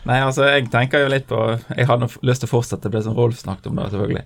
Nei, 0.03 0.17
altså, 0.19 0.43
jeg 0.51 0.67
tenker 0.67 0.99
jo 0.99 1.07
litt 1.13 1.29
på 1.29 1.37
Jeg 1.77 1.87
hadde 1.87 2.09
lyst 2.27 2.41
til 2.43 2.49
å 2.49 2.51
fortsette 2.51 2.91
det 2.91 3.01
som 3.05 3.15
Rolf 3.15 3.39
snakket 3.39 3.69
om, 3.71 3.77
da, 3.79 3.85
selvfølgelig. 3.89 4.25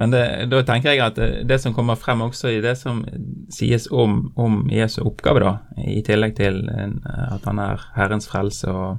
Men 0.00 0.14
det, 0.14 0.22
da 0.50 0.62
tenker 0.66 0.94
jeg 0.94 1.02
at 1.04 1.16
det, 1.20 1.28
det, 1.50 1.58
som 1.60 1.74
kommer 1.76 2.00
frem 2.00 2.24
også 2.24 2.48
i 2.54 2.62
det 2.64 2.72
som 2.80 3.04
sies 3.52 3.84
om, 3.92 4.32
om 4.40 4.64
Jesu 4.72 5.02
oppgave, 5.04 5.44
da, 5.44 5.52
i 5.84 6.00
tillegg 6.06 6.32
til 6.40 6.64
at 6.72 7.44
han 7.46 7.60
er 7.62 7.84
Herrens 7.94 8.26
frelse 8.32 8.72
og 8.72 8.98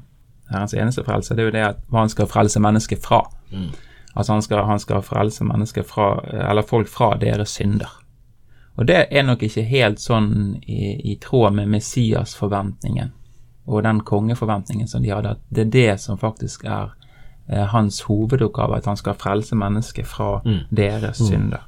Herrens 0.52 0.74
eneste 0.74 1.04
frelse, 1.08 1.36
det 1.36 1.44
er 1.44 1.50
jo 1.50 1.56
det 1.56 1.64
at 1.66 1.82
hva 1.90 2.06
han 2.06 2.12
skal 2.12 2.30
frelse 2.30 2.60
mennesket 2.60 3.02
fra. 3.04 3.24
Mm. 3.52 3.72
Altså 4.16 4.34
han 4.34 4.42
skal, 4.44 4.66
han 4.68 4.80
skal 4.80 5.02
frelse 5.02 5.48
mennesket 5.48 5.88
fra, 5.88 6.14
eller 6.50 6.68
folk 6.68 6.90
fra 6.92 7.14
deres 7.20 7.56
synder. 7.58 7.98
Og 8.76 8.88
det 8.88 9.06
er 9.12 9.24
nok 9.24 9.44
ikke 9.44 9.64
helt 9.68 10.00
sånn 10.00 10.58
i, 10.64 10.96
i 11.12 11.18
tråd 11.22 11.56
med 11.56 11.72
Messias-forventningen 11.72 13.12
og 13.72 13.84
den 13.84 14.02
kongeforventningen 14.04 14.88
som 14.88 15.04
de 15.04 15.12
hadde, 15.14 15.36
at 15.36 15.42
det 15.50 15.68
er 15.68 15.72
det 15.76 16.00
som 16.02 16.18
faktisk 16.20 16.66
er 16.66 16.94
eh, 17.48 17.66
hans 17.72 18.02
hovedoppgave, 18.08 18.78
at 18.78 18.88
han 18.90 18.98
skal 18.98 19.20
frelse 19.20 19.56
mennesket 19.56 20.08
fra 20.08 20.42
mm. 20.46 20.60
deres 20.70 21.22
mm. 21.22 21.28
synder. 21.28 21.68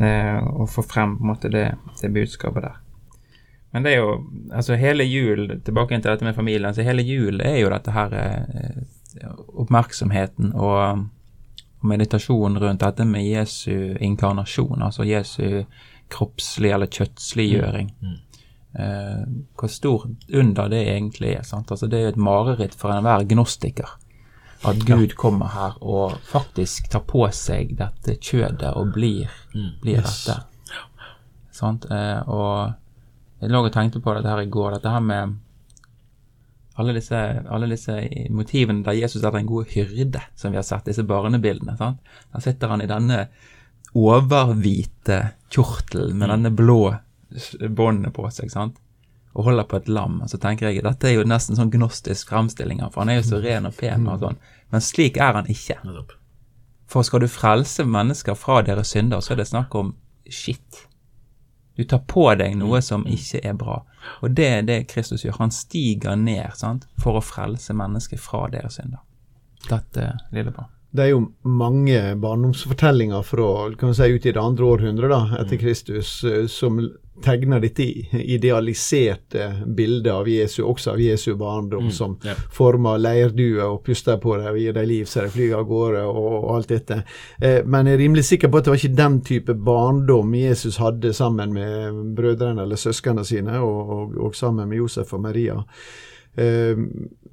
Eh, 0.00 0.38
og 0.44 0.68
få 0.70 0.82
frem 0.82 1.16
på 1.18 1.24
en 1.24 1.32
måte 1.32 1.50
det, 1.50 1.66
det 2.02 2.12
budskapet 2.12 2.66
der. 2.68 2.80
Men 3.74 3.82
det 3.82 3.94
er 3.94 4.04
jo 4.04 4.10
Altså, 4.54 4.76
hele 4.78 5.04
jul, 5.04 5.48
tilbake 5.66 5.96
til 5.98 6.10
dette 6.10 6.24
med 6.24 6.36
familien, 6.36 6.74
så 6.74 6.84
hele 6.86 7.02
jul 7.02 7.40
er 7.42 7.56
jo 7.58 7.70
dette 7.72 7.90
her 7.90 8.12
eh, 8.14 8.84
oppmerksomheten 9.58 10.52
og, 10.54 11.00
og 11.80 11.88
meditasjonen 11.90 12.60
rundt 12.62 12.84
dette 12.84 13.06
med 13.08 13.26
Jesu 13.26 13.96
inkarnasjon, 14.00 14.82
altså 14.82 15.06
Jesu 15.08 15.64
kroppslig 16.12 16.70
eller 16.70 16.86
kjøttsliggjøring. 16.86 17.90
Mm. 18.00 18.20
Eh, 18.78 19.26
hvor 19.58 19.68
stort 19.68 20.06
under 20.34 20.68
det 20.68 20.84
egentlig 20.92 21.34
er. 21.34 21.42
sant? 21.42 21.70
Altså 21.70 21.86
Det 21.86 21.98
er 21.98 22.02
jo 22.02 22.14
et 22.14 22.16
mareritt 22.30 22.74
for 22.74 22.94
enhver 22.94 23.26
gnostiker. 23.26 23.98
At 24.64 24.86
Gud 24.86 25.16
kommer 25.18 25.50
her 25.52 25.76
og 25.82 26.14
faktisk 26.24 26.88
tar 26.90 27.04
på 27.04 27.26
seg 27.36 27.74
dette 27.78 28.16
kjødet 28.16 28.72
og 28.78 28.94
blir, 28.94 29.28
mm. 29.54 29.70
blir 29.82 29.98
yes. 29.98 30.24
dette. 30.24 30.40
Sant? 31.54 31.84
Uh, 31.90 32.22
og 32.28 32.72
jeg 33.44 33.52
lå 33.52 33.62
og 33.64 33.72
tenkte 33.74 34.00
på 34.02 34.14
dette 34.16 34.30
her 34.30 34.42
i 34.42 34.50
går, 34.50 34.76
dette 34.76 34.92
her 34.92 35.02
med 35.04 35.40
alle 36.80 36.94
disse, 36.96 37.18
alle 37.54 37.68
disse 37.70 37.96
motivene 38.34 38.82
der 38.86 38.96
Jesus 38.98 39.22
er 39.22 39.34
den 39.34 39.46
gode 39.46 39.70
hyrde, 39.70 40.22
som 40.34 40.50
vi 40.50 40.58
har 40.58 40.66
sett, 40.66 40.86
disse 40.88 41.04
barnebildene. 41.06 41.76
sant? 41.78 42.00
Der 42.32 42.42
sitter 42.42 42.72
han 42.72 42.82
i 42.82 42.90
denne 42.90 43.26
overhvite 43.94 45.20
kjortelen 45.54 46.16
med 46.18 46.26
mm. 46.26 46.32
denne 46.32 46.50
blå 46.50 46.80
båndene 47.68 48.10
på 48.14 48.26
seg, 48.34 48.50
sant? 48.50 48.80
og 49.34 49.48
holder 49.48 49.66
på 49.66 49.78
et 49.80 49.88
lam. 49.90 50.20
Og 50.22 50.30
så 50.30 50.38
tenker 50.38 50.70
jeg 50.70 50.84
dette 50.86 51.08
er 51.10 51.16
jo 51.16 51.26
nesten 51.26 51.58
sånn 51.58 51.72
gnostisk 51.72 52.30
fremstilling, 52.30 52.82
for 52.94 53.02
han 53.02 53.10
er 53.10 53.18
jo 53.18 53.28
så 53.32 53.40
ren 53.42 53.66
og 53.66 53.74
pen 53.74 54.06
og 54.06 54.22
sånn. 54.22 54.38
Men 54.70 54.84
slik 54.84 55.18
er 55.18 55.34
han 55.40 55.50
ikke. 55.50 55.80
For 56.90 57.06
skal 57.06 57.24
du 57.24 57.30
frelse 57.30 57.86
mennesker 57.86 58.38
fra 58.38 58.60
deres 58.66 58.92
synder, 58.94 59.22
så 59.24 59.34
er 59.34 59.42
det 59.42 59.48
snakk 59.50 59.74
om 59.78 59.94
shit. 60.30 60.84
Du 61.76 61.84
tar 61.84 62.04
på 62.06 62.28
deg 62.38 62.54
noe 62.58 62.78
mm. 62.78 62.86
som 62.86 63.06
ikke 63.10 63.40
er 63.42 63.56
bra. 63.58 63.80
Og 64.22 64.36
det 64.36 64.46
er 64.46 64.62
det 64.68 64.78
Kristus 64.92 65.24
gjør. 65.24 65.40
Han 65.40 65.54
stiger 65.54 66.16
ned 66.18 66.54
sant, 66.58 66.86
for 67.00 67.18
å 67.18 67.24
frelse 67.24 67.74
mennesket 67.74 68.22
fra 68.22 68.46
deres 68.52 68.78
synder. 68.78 69.02
Dette 69.66 70.12
lille 70.34 70.52
barn. 70.54 70.70
Det 70.94 71.02
er 71.02 71.10
jo 71.10 71.24
mange 71.42 71.98
barndomsfortellinger 72.22 73.24
fra 73.26 73.48
kan 73.80 73.96
si, 73.96 74.12
ut 74.14 74.26
i 74.28 74.34
det 74.34 74.38
andre 74.38 74.68
århundret 74.76 75.10
da, 75.10 75.24
etter 75.40 75.56
mm. 75.56 75.62
Kristus 75.64 76.10
eh, 76.28 76.44
som 76.46 76.78
tegner 77.22 77.60
dette 77.60 77.82
idealiserte 78.18 79.46
bildet 79.66 80.12
av 80.12 80.28
Jesu, 80.28 80.62
også 80.66 80.94
av 80.94 81.00
Jesu 81.00 81.34
barndom, 81.38 81.84
mm, 81.88 81.92
som 81.94 82.16
yeah. 82.24 82.38
former 82.52 82.98
leirduer 82.98 83.66
og 83.68 83.84
puster 83.86 84.18
på 84.22 84.36
dem 84.40 84.50
og 84.50 84.58
gir 84.58 84.74
dem 84.74 84.88
liv 84.88 85.04
så 85.08 85.24
de 85.24 85.34
flyr 85.34 85.54
av 85.58 85.68
gårde, 85.68 86.02
og, 86.10 86.30
og, 86.40 86.48
alt 86.56 86.72
dette. 86.74 87.02
Eh, 87.40 87.60
men 87.64 87.90
jeg 87.90 87.98
er 87.98 88.02
rimelig 88.02 88.26
sikker 88.30 88.50
på 88.50 88.58
at 88.58 88.66
det 88.66 88.74
var 88.74 88.82
ikke 88.82 89.02
den 89.02 89.20
type 89.26 89.58
barndom 89.68 90.34
Jesus 90.38 90.80
hadde 90.82 91.14
sammen 91.14 91.54
med 91.54 92.02
brødrene 92.18 92.66
eller 92.66 92.80
søsknene 92.80 93.26
sine, 93.28 93.60
og, 93.62 93.94
og, 93.98 94.18
og 94.28 94.36
sammen 94.38 94.68
med 94.68 94.82
Josef 94.82 95.14
og 95.14 95.24
Maria. 95.28 95.60
Eh, 96.34 96.76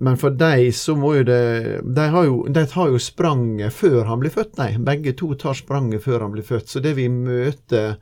men 0.01 0.17
for 0.17 0.33
dem 0.37 0.67
så 0.77 0.93
må 0.97 1.15
jo 1.15 1.23
det 1.25 1.81
De, 1.81 2.03
har 2.13 2.25
jo, 2.27 2.43
de 2.45 2.61
tar 2.69 2.91
jo 2.93 2.99
spranget 3.01 3.73
før 3.73 4.05
han 4.05 4.21
blir 4.21 4.33
født, 4.33 4.59
nei. 4.61 4.75
Begge 4.77 5.15
to 5.17 5.33
tar 5.41 5.57
spranget 5.57 6.05
før 6.05 6.27
han 6.27 6.35
blir 6.35 6.45
født. 6.45 6.69
Så 6.69 6.83
det 6.85 6.93
vi 6.97 7.09
møter 7.09 7.97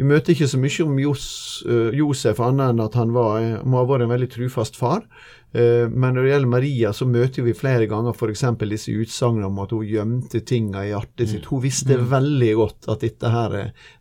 vi 0.00 0.06
møter 0.08 0.32
ikke 0.32 0.48
så 0.48 0.58
mye 0.60 0.84
om 0.86 0.94
Jos, 1.02 1.24
uh, 1.68 1.90
Josef 1.92 2.40
annet 2.40 2.72
enn 2.72 2.80
at 2.86 2.96
han 2.96 3.12
var, 3.12 3.60
må 3.68 3.82
ha 3.82 3.88
vært 3.88 4.06
en 4.06 4.14
veldig 4.14 4.30
trufast 4.32 4.78
far. 4.80 5.04
Uh, 5.52 5.90
men 5.92 6.14
når 6.16 6.22
det 6.22 6.32
gjelder 6.32 6.52
Maria, 6.54 6.92
så 6.96 7.08
møter 7.10 7.44
vi 7.44 7.56
flere 7.58 7.88
ganger 7.90 8.16
f.eks. 8.16 8.46
disse 8.62 8.94
utsagnene 8.96 9.50
om 9.50 9.60
at 9.60 9.74
hun 9.76 9.84
gjemte 9.84 10.40
tinga 10.48 10.86
i 10.86 10.94
hjertet 10.94 11.26
mm. 11.26 11.32
sitt. 11.34 11.50
Hun 11.52 11.64
visste 11.66 12.00
mm. 12.00 12.08
veldig 12.14 12.50
godt 12.62 12.90
at 12.94 13.04
dette 13.04 13.34
her 13.34 13.58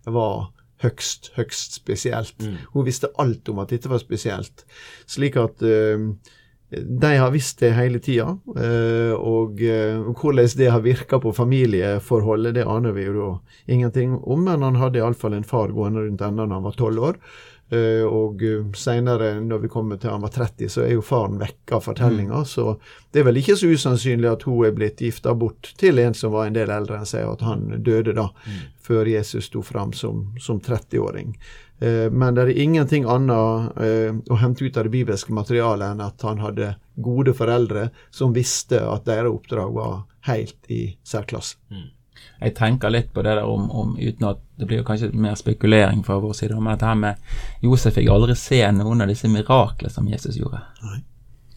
var 0.08 0.50
høgst, 0.86 1.34
høgst 1.36 1.82
spesielt. 1.82 2.38
Mm. 2.40 2.60
Hun 2.78 2.88
visste 2.88 3.12
alt 3.20 3.52
om 3.52 3.60
at 3.60 3.76
dette 3.76 3.92
var 3.92 4.00
spesielt. 4.00 4.64
Slik 5.10 5.36
at 5.42 5.68
uh, 5.68 6.08
de 6.70 7.18
har 7.18 7.32
visst 7.32 7.60
det 7.60 7.72
hele 7.74 8.00
tida, 8.00 8.38
eh, 8.58 9.14
og 9.18 9.62
eh, 9.66 9.98
hvordan 10.14 10.50
det 10.58 10.68
har 10.70 10.84
virka 10.86 11.20
på 11.20 11.34
familieforholdet, 11.34 12.54
det 12.60 12.66
aner 12.70 12.94
vi 12.94 13.08
jo 13.08 13.16
da 13.18 13.30
ingenting 13.74 14.20
om, 14.20 14.44
men 14.46 14.62
han 14.62 14.78
hadde 14.78 15.02
iallfall 15.02 15.34
en 15.34 15.48
far 15.48 15.74
gående 15.74 16.06
rundt 16.06 16.22
ennå 16.22 16.46
da 16.46 16.60
han 16.60 16.68
var 16.68 16.78
tolv 16.78 17.08
år. 17.12 17.24
Uh, 17.70 18.02
og 18.10 18.42
seinere, 18.74 19.36
når 19.46 19.60
vi 19.62 19.70
kommer 19.70 20.00
til 20.02 20.10
han 20.10 20.24
var 20.26 20.32
30, 20.34 20.72
så 20.74 20.82
er 20.88 20.96
jo 20.96 21.04
faren 21.06 21.36
vekk 21.38 21.76
av 21.78 21.84
fortellinga. 21.86 22.40
Mm. 22.42 22.48
Så 22.50 22.64
det 23.14 23.22
er 23.22 23.28
vel 23.28 23.38
ikke 23.44 23.60
så 23.62 23.70
usannsynlig 23.70 24.26
at 24.32 24.46
hun 24.50 24.64
er 24.66 24.74
blitt 24.74 25.04
gifta 25.06 25.36
bort 25.38 25.70
til 25.78 26.02
en 26.02 26.18
som 26.18 26.34
var 26.34 26.50
en 26.50 26.58
del 26.58 26.74
eldre 26.74 26.98
enn 26.98 27.10
seg, 27.10 27.28
og 27.30 27.38
at 27.38 27.46
han 27.46 27.68
døde 27.86 28.18
da, 28.18 28.26
mm. 28.34 28.64
før 28.90 29.12
Jesus 29.14 29.52
sto 29.52 29.62
fram 29.62 29.94
som, 29.94 30.32
som 30.42 30.58
30-åring. 30.66 31.36
Eh, 31.80 32.08
men 32.12 32.36
det 32.36 32.46
er 32.46 32.62
ingenting 32.64 33.08
annet 33.10 33.80
eh, 33.80 34.12
å 34.32 34.40
hente 34.42 34.66
ut 34.66 34.78
av 34.78 34.88
det 34.88 34.94
bibelske 34.94 35.36
materialet 35.36 35.94
enn 35.94 36.04
at 36.04 36.26
han 36.28 36.42
hadde 36.44 36.74
gode 37.00 37.34
foreldre 37.38 37.88
som 38.12 38.36
visste 38.36 38.82
at 38.84 39.08
deres 39.08 39.32
oppdrag 39.32 39.72
var 39.76 40.02
helt 40.28 40.60
i 40.68 40.84
særklasse. 41.08 41.58
Jeg 42.40 42.56
tenker 42.56 42.92
litt 42.92 43.14
på 43.16 43.24
det 43.24 43.38
der 43.38 43.48
om, 43.48 43.70
om 43.72 43.94
uten 43.96 44.26
at 44.28 44.42
det 44.60 44.68
blir 44.68 44.84
kanskje 44.88 45.12
mer 45.16 45.38
spekulering 45.40 46.04
fra 46.04 46.18
vår 46.20 46.34
side, 46.36 46.58
men 46.60 46.74
dette 46.74 46.88
her 46.88 47.00
med 47.00 47.64
Josef 47.64 47.96
fikk 47.96 48.10
aldri 48.12 48.36
se 48.40 48.60
noen 48.76 49.04
av 49.04 49.12
disse 49.12 49.32
miraklene 49.32 49.92
som 49.92 50.08
Jesus 50.08 50.40
gjorde. 50.40 50.60
Nei. 50.84 51.00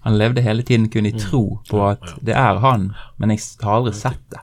Han 0.03 0.19
levde 0.19 0.43
hele 0.43 0.63
tiden 0.67 0.89
kun 0.91 1.07
i 1.07 1.13
tro 1.15 1.43
på 1.69 1.83
at 1.87 2.17
det 2.27 2.35
er 2.35 2.59
han, 2.63 2.89
men 3.23 3.31
jeg 3.31 3.45
har 3.63 3.79
aldri 3.79 3.95
sett 3.95 4.23
det. 4.35 4.43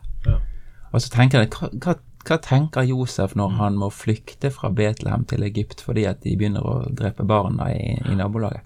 Og 0.90 1.04
så 1.04 1.12
tenker 1.14 1.44
jeg, 1.44 1.52
hva, 1.54 1.68
hva, 1.84 1.96
hva 2.30 2.38
tenker 2.44 2.86
Josef 2.86 3.36
når 3.36 3.56
han 3.58 3.78
må 3.80 3.90
flykte 3.94 4.52
fra 4.54 4.70
Betlehem 4.70 5.26
til 5.30 5.44
Egypt 5.48 5.82
fordi 5.86 6.06
at 6.10 6.22
de 6.26 6.36
begynner 6.38 6.66
å 6.66 6.82
drepe 6.94 7.26
barna 7.28 7.72
i, 7.74 7.96
i 8.06 8.18
nabolaget? 8.18 8.66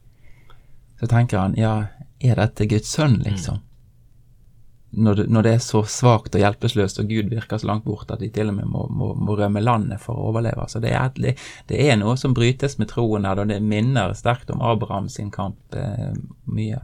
Så 1.00 1.08
tenker 1.12 1.40
han, 1.40 1.56
ja, 1.60 1.74
er 2.24 2.40
dette 2.40 2.68
Guds 2.72 2.92
sønn, 2.92 3.18
liksom? 3.26 3.62
Når 4.94 5.16
det, 5.18 5.24
når 5.34 5.44
det 5.44 5.52
er 5.56 5.64
så 5.66 5.82
svakt 5.90 6.36
og 6.38 6.44
hjelpeløst, 6.44 7.00
og 7.02 7.10
Gud 7.10 7.32
virker 7.32 7.58
så 7.58 7.68
langt 7.68 7.88
borte 7.88 8.14
at 8.14 8.22
de 8.22 8.30
til 8.32 8.52
og 8.52 8.60
med 8.60 8.70
må, 8.70 8.86
må, 8.94 9.10
må 9.18 9.36
rømme 9.40 9.64
landet 9.64 10.00
for 10.04 10.14
å 10.16 10.30
overleve. 10.30 10.68
Så 10.70 10.80
det 10.84 10.94
er, 10.94 11.10
et, 11.10 11.42
det 11.72 11.80
er 11.82 11.98
noe 11.98 12.14
som 12.20 12.36
brytes 12.38 12.78
med 12.78 12.92
troen 12.94 13.26
her, 13.26 13.42
og 13.42 13.50
det 13.50 13.58
minner 13.66 14.14
sterkt 14.16 14.54
om 14.54 14.62
Abraham 14.62 15.10
sin 15.10 15.34
kamp 15.34 15.76
eh, 15.76 16.14
mye. 16.46 16.84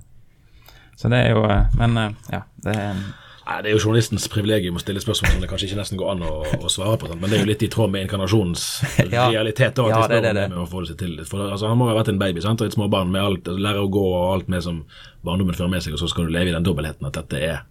Så 0.98 1.12
det 1.14 1.22
er 1.28 1.36
jo 1.38 1.46
eh, 1.48 1.78
Men 1.78 1.98
eh, 2.02 2.18
ja, 2.34 2.42
det 2.66 2.76
er 2.76 2.88
en 2.90 3.04
Nei, 3.50 3.62
Det 3.65 3.70
er 3.72 3.74
jo 3.74 3.79
journalistens 3.82 4.27
privilegium 4.29 4.75
å 4.77 4.82
stille 4.84 5.01
spørsmål 5.01 5.32
som 5.34 5.41
det 5.41 5.48
kanskje 5.50 5.65
ikke 5.72 5.77
nesten 5.79 5.98
går 5.98 6.10
an 6.12 6.20
å, 6.27 6.34
å 6.62 6.70
svare 6.70 7.00
på. 7.01 7.08
Sant? 7.10 7.18
Men 7.22 7.32
det 7.32 7.39
er 7.39 7.44
jo 7.46 7.50
litt 7.50 7.63
i 7.65 7.70
tråd 7.74 7.89
med 7.96 8.03
inkarnasjonens 8.06 8.65
Ja. 9.15 9.24
realitet. 9.32 9.74
Da, 9.79 9.88
at 9.88 9.96
Ja, 9.96 10.01
det 10.12 10.20
det, 10.27 10.34
det. 10.38 10.44
med 10.53 10.60
å 10.62 10.68
få 10.70 10.84
det 10.86 10.91
seg 10.91 11.00
til. 11.01 11.15
For, 11.25 11.48
altså, 11.50 11.68
han 11.72 11.79
må 11.82 11.88
jo 11.89 11.96
ha 11.96 12.00
vært 12.03 12.12
en 12.13 12.20
baby 12.22 12.44
sant? 12.46 12.62
og 12.62 12.70
et 12.70 12.77
småbarn 12.77 13.10
med 13.15 13.24
alt, 13.25 13.50
lære 13.50 13.82
å 13.82 13.89
gå 13.89 14.03
og 14.06 14.27
alt 14.36 14.51
med 14.53 14.62
som 14.68 14.84
barndommen 15.25 15.58
fører 15.58 15.74
med 15.74 15.82
seg, 15.86 15.96
og 15.98 16.03
så 16.03 16.10
skal 16.13 16.29
du 16.29 16.36
leve 16.36 16.53
i 16.53 16.56
den 16.56 16.68
dobbeltheten 16.68 17.10
at 17.10 17.18
dette 17.24 17.41
er 17.41 17.62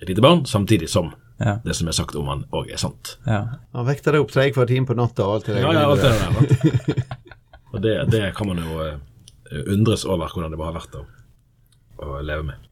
et 0.00 0.08
lite 0.08 0.22
barn, 0.24 0.44
samtidig 0.48 0.88
som 0.88 1.12
Ja. 1.38 1.58
det 1.64 1.76
som 1.76 1.86
er 1.86 1.94
sagt 1.94 2.16
om 2.18 2.26
han 2.32 2.44
òg 2.50 2.72
er 2.72 2.80
sant. 2.80 3.16
ja. 3.26 3.44
Han 3.76 3.86
vekter 3.86 4.12
deg 4.16 4.24
opp 4.24 4.32
tre 4.32 4.48
hver 4.50 4.66
time 4.66 4.86
på 4.88 4.96
natta 4.98 5.22
og 5.26 5.34
alt 5.36 5.46
det 5.52 5.60
Ja, 5.60 5.72
ja, 5.72 5.84
alt 5.90 6.02
det 6.02 6.14
der. 6.16 7.04
Og 7.74 7.82
det, 7.84 7.92
det 8.10 8.22
kan 8.34 8.48
man 8.48 8.58
jo 8.64 8.78
eh, 8.80 8.96
undres 9.74 10.06
over 10.08 10.26
hvordan 10.32 10.50
det 10.54 10.58
bare 10.58 10.72
har 10.72 10.80
vært 10.80 10.96
å, 10.98 11.04
å 12.06 12.22
leve 12.24 12.46
med. 12.48 12.67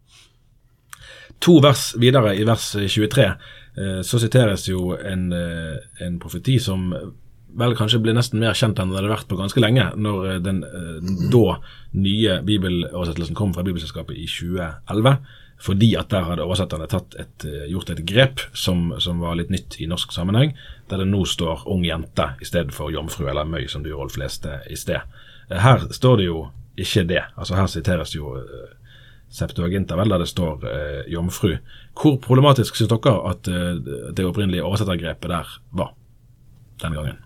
To 1.44 1.60
vers 1.60 1.90
videre, 2.00 2.34
i 2.36 2.44
vers 2.48 2.72
23, 2.72 3.24
eh, 3.76 4.00
så 4.02 4.20
siteres 4.20 4.68
jo 4.68 4.96
en, 4.96 5.32
eh, 5.32 5.78
en 6.06 6.18
profeti 6.18 6.58
som 6.58 6.88
vel 7.56 7.74
kanskje 7.76 8.00
ble 8.02 8.12
nesten 8.16 8.40
mer 8.40 8.56
kjent 8.56 8.78
enn 8.80 8.90
det 8.90 8.98
hadde 8.98 9.12
vært 9.12 9.28
på 9.28 9.38
ganske 9.38 9.60
lenge, 9.60 9.84
når 9.96 10.30
eh, 10.30 10.38
den 10.44 10.62
da 11.32 11.58
nye 11.96 12.40
bibeloversettelsen 12.44 13.36
kom 13.36 13.54
fra 13.54 13.64
Bibelselskapet 13.66 14.16
i 14.16 14.26
2011. 14.28 15.18
Fordi 15.56 15.94
at 15.96 16.10
der 16.12 16.26
hadde 16.26 16.44
oversetterne 16.44 16.84
et, 16.84 17.44
gjort 17.70 17.88
et 17.88 18.02
grep 18.04 18.42
som, 18.52 18.90
som 19.00 19.22
var 19.24 19.38
litt 19.38 19.48
nytt 19.48 19.78
i 19.80 19.86
norsk 19.88 20.12
sammenheng, 20.12 20.52
der 20.90 21.00
det 21.00 21.06
nå 21.08 21.22
står 21.24 21.64
'ung 21.64 21.80
jente' 21.80 22.34
i 22.42 22.44
stedet 22.44 22.74
for 22.76 22.92
'jomfru' 22.92 23.30
eller 23.30 23.48
'møy', 23.48 23.68
som 23.68 23.82
du 23.82 23.94
Rolf 23.96 24.18
leste 24.20 24.60
i 24.68 24.76
sted. 24.76 25.00
Her 25.48 25.88
står 25.90 26.16
det 26.16 26.26
jo 26.26 26.50
ikke 26.76 27.08
det. 27.08 27.24
Altså 27.38 27.56
Her 27.56 27.66
siteres 27.66 28.12
jo 28.14 28.36
Septuaginta, 29.28 29.96
vel, 29.98 30.08
der 30.08 30.22
det 30.22 30.30
står 30.30 30.64
eh, 30.70 31.04
'jomfru'. 31.10 31.58
Hvor 31.96 32.18
problematisk 32.22 32.76
syns 32.76 32.92
dere 32.92 33.14
at 33.30 33.48
eh, 33.48 33.78
det 34.14 34.24
opprinnelige 34.24 34.64
oversettergrepet 34.64 35.30
der 35.30 35.54
var 35.72 35.94
den 36.82 36.92
gangen? 36.92 37.22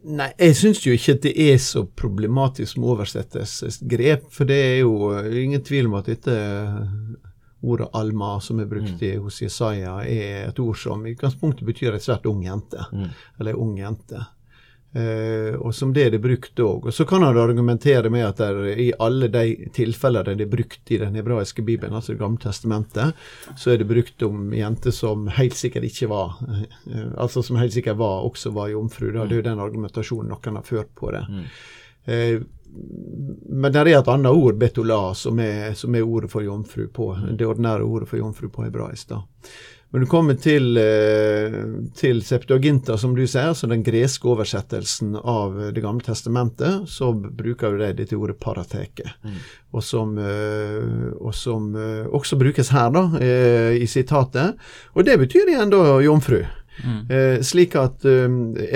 Nei, 0.00 0.30
jeg 0.38 0.56
syns 0.56 0.80
jo 0.86 0.94
ikke 0.96 1.12
at 1.18 1.24
det 1.26 1.34
er 1.36 1.58
så 1.60 1.82
problematisk 1.84 2.78
med 2.80 2.94
oversettelsesgrep, 2.94 4.30
for 4.32 4.48
det 4.48 4.56
er 4.56 4.78
jo 4.80 5.12
eh, 5.12 5.42
ingen 5.44 5.64
tvil 5.64 5.90
om 5.90 5.98
at 6.00 6.08
dette 6.08 6.32
eh, 6.32 6.80
ordet 7.60 7.90
alma 7.92 8.38
som 8.40 8.62
er 8.62 8.68
brukt 8.70 9.02
i, 9.04 9.12
hos 9.20 9.42
Jesaja, 9.42 9.98
er 10.08 10.48
et 10.48 10.60
ord 10.62 10.78
som 10.80 11.04
i 11.04 11.12
utgangspunktet 11.12 11.66
betyr 11.68 11.92
et 11.94 12.04
svært 12.06 12.24
ung 12.30 12.40
jente. 12.46 12.86
Eller 13.38 13.58
ung 13.60 13.74
jente. 13.76 14.22
Eh, 14.92 15.54
og 15.54 15.70
som 15.74 15.92
det 15.94 16.08
er 16.08 16.14
det 16.16 16.22
brukt 16.22 16.58
òg. 16.58 16.88
Og 16.90 16.94
så 16.94 17.04
kan 17.06 17.22
han 17.22 17.38
argumentere 17.38 18.10
med 18.10 18.26
at 18.26 18.40
det 18.42 18.48
er, 18.48 18.80
i 18.82 18.88
alle 18.98 19.28
de 19.30 19.70
tilfeller 19.74 20.26
der 20.26 20.38
det 20.38 20.48
er 20.48 20.54
brukt 20.56 20.90
i 20.90 20.98
den 20.98 21.14
hebraiske 21.14 21.62
bibelen, 21.62 21.94
altså 21.94 22.12
Det 22.12 22.22
gamle 22.22 22.42
testamentet, 22.42 23.14
så 23.56 23.70
er 23.70 23.78
det 23.78 23.86
brukt 23.90 24.22
om 24.26 24.50
jenter 24.54 24.90
som 24.90 25.28
helt 25.36 25.54
sikkert 25.54 25.86
ikke 25.86 26.10
var 26.10 26.40
eh, 26.48 27.12
Altså 27.16 27.42
som 27.42 27.60
helt 27.60 27.74
sikkert 27.74 28.00
var, 28.02 28.24
også 28.26 28.50
var 28.50 28.72
jomfru. 28.74 29.12
Da. 29.12 29.26
Det 29.26 29.38
er 29.38 29.44
jo 29.44 29.50
den 29.50 29.66
argumentasjonen 29.66 30.34
noen 30.34 30.58
har 30.58 30.66
ført 30.66 30.90
på 30.98 31.12
det. 31.14 31.22
Eh, 32.10 32.40
men 32.70 33.72
det 33.72 33.80
er 33.80 33.88
et 33.98 34.08
annet 34.08 34.30
ord, 34.30 34.58
betola, 34.58 35.14
som 35.14 35.38
er, 35.42 35.72
som 35.74 35.94
er 35.94 36.06
ordet 36.06 36.30
for 36.30 36.42
jomfru 36.42 36.86
på, 36.86 37.12
det 37.38 37.46
ordinære 37.46 37.86
ordet 37.86 38.08
for 38.10 38.18
jomfru 38.18 38.50
på 38.50 38.66
hebraisk. 38.66 39.08
da. 39.10 39.22
Men 39.90 40.04
du 40.04 40.06
kommer 40.06 40.36
til, 40.38 40.76
eh, 40.78 41.56
til 41.98 42.22
Septuaginta, 42.22 42.96
som 42.98 43.14
du 43.14 43.24
sier, 43.26 43.48
altså 43.50 43.66
den 43.66 43.82
greske 43.82 44.28
oversettelsen 44.30 45.16
av 45.18 45.58
Det 45.74 45.82
gamle 45.82 46.04
testamentet, 46.06 46.86
så 46.88 47.10
bruker 47.12 47.74
jo 47.74 47.78
de 47.82 47.92
dette 47.98 48.14
ordet 48.14 48.38
parateke. 48.38 49.10
Og 49.72 49.82
som, 49.82 50.16
eh, 50.18 51.10
og 51.18 51.34
som 51.34 51.74
eh, 51.74 52.06
også 52.06 52.38
brukes 52.38 52.70
her, 52.70 52.90
da, 52.90 53.04
eh, 53.18 53.82
i 53.82 53.86
sitatet. 53.86 54.56
Og 54.94 55.04
det 55.04 55.18
betyr 55.18 55.50
igjen 55.50 55.70
da 55.70 56.00
jomfru. 56.00 56.44
Eh, 57.10 57.40
slik 57.42 57.74
at 57.78 58.04
eh, 58.08 58.26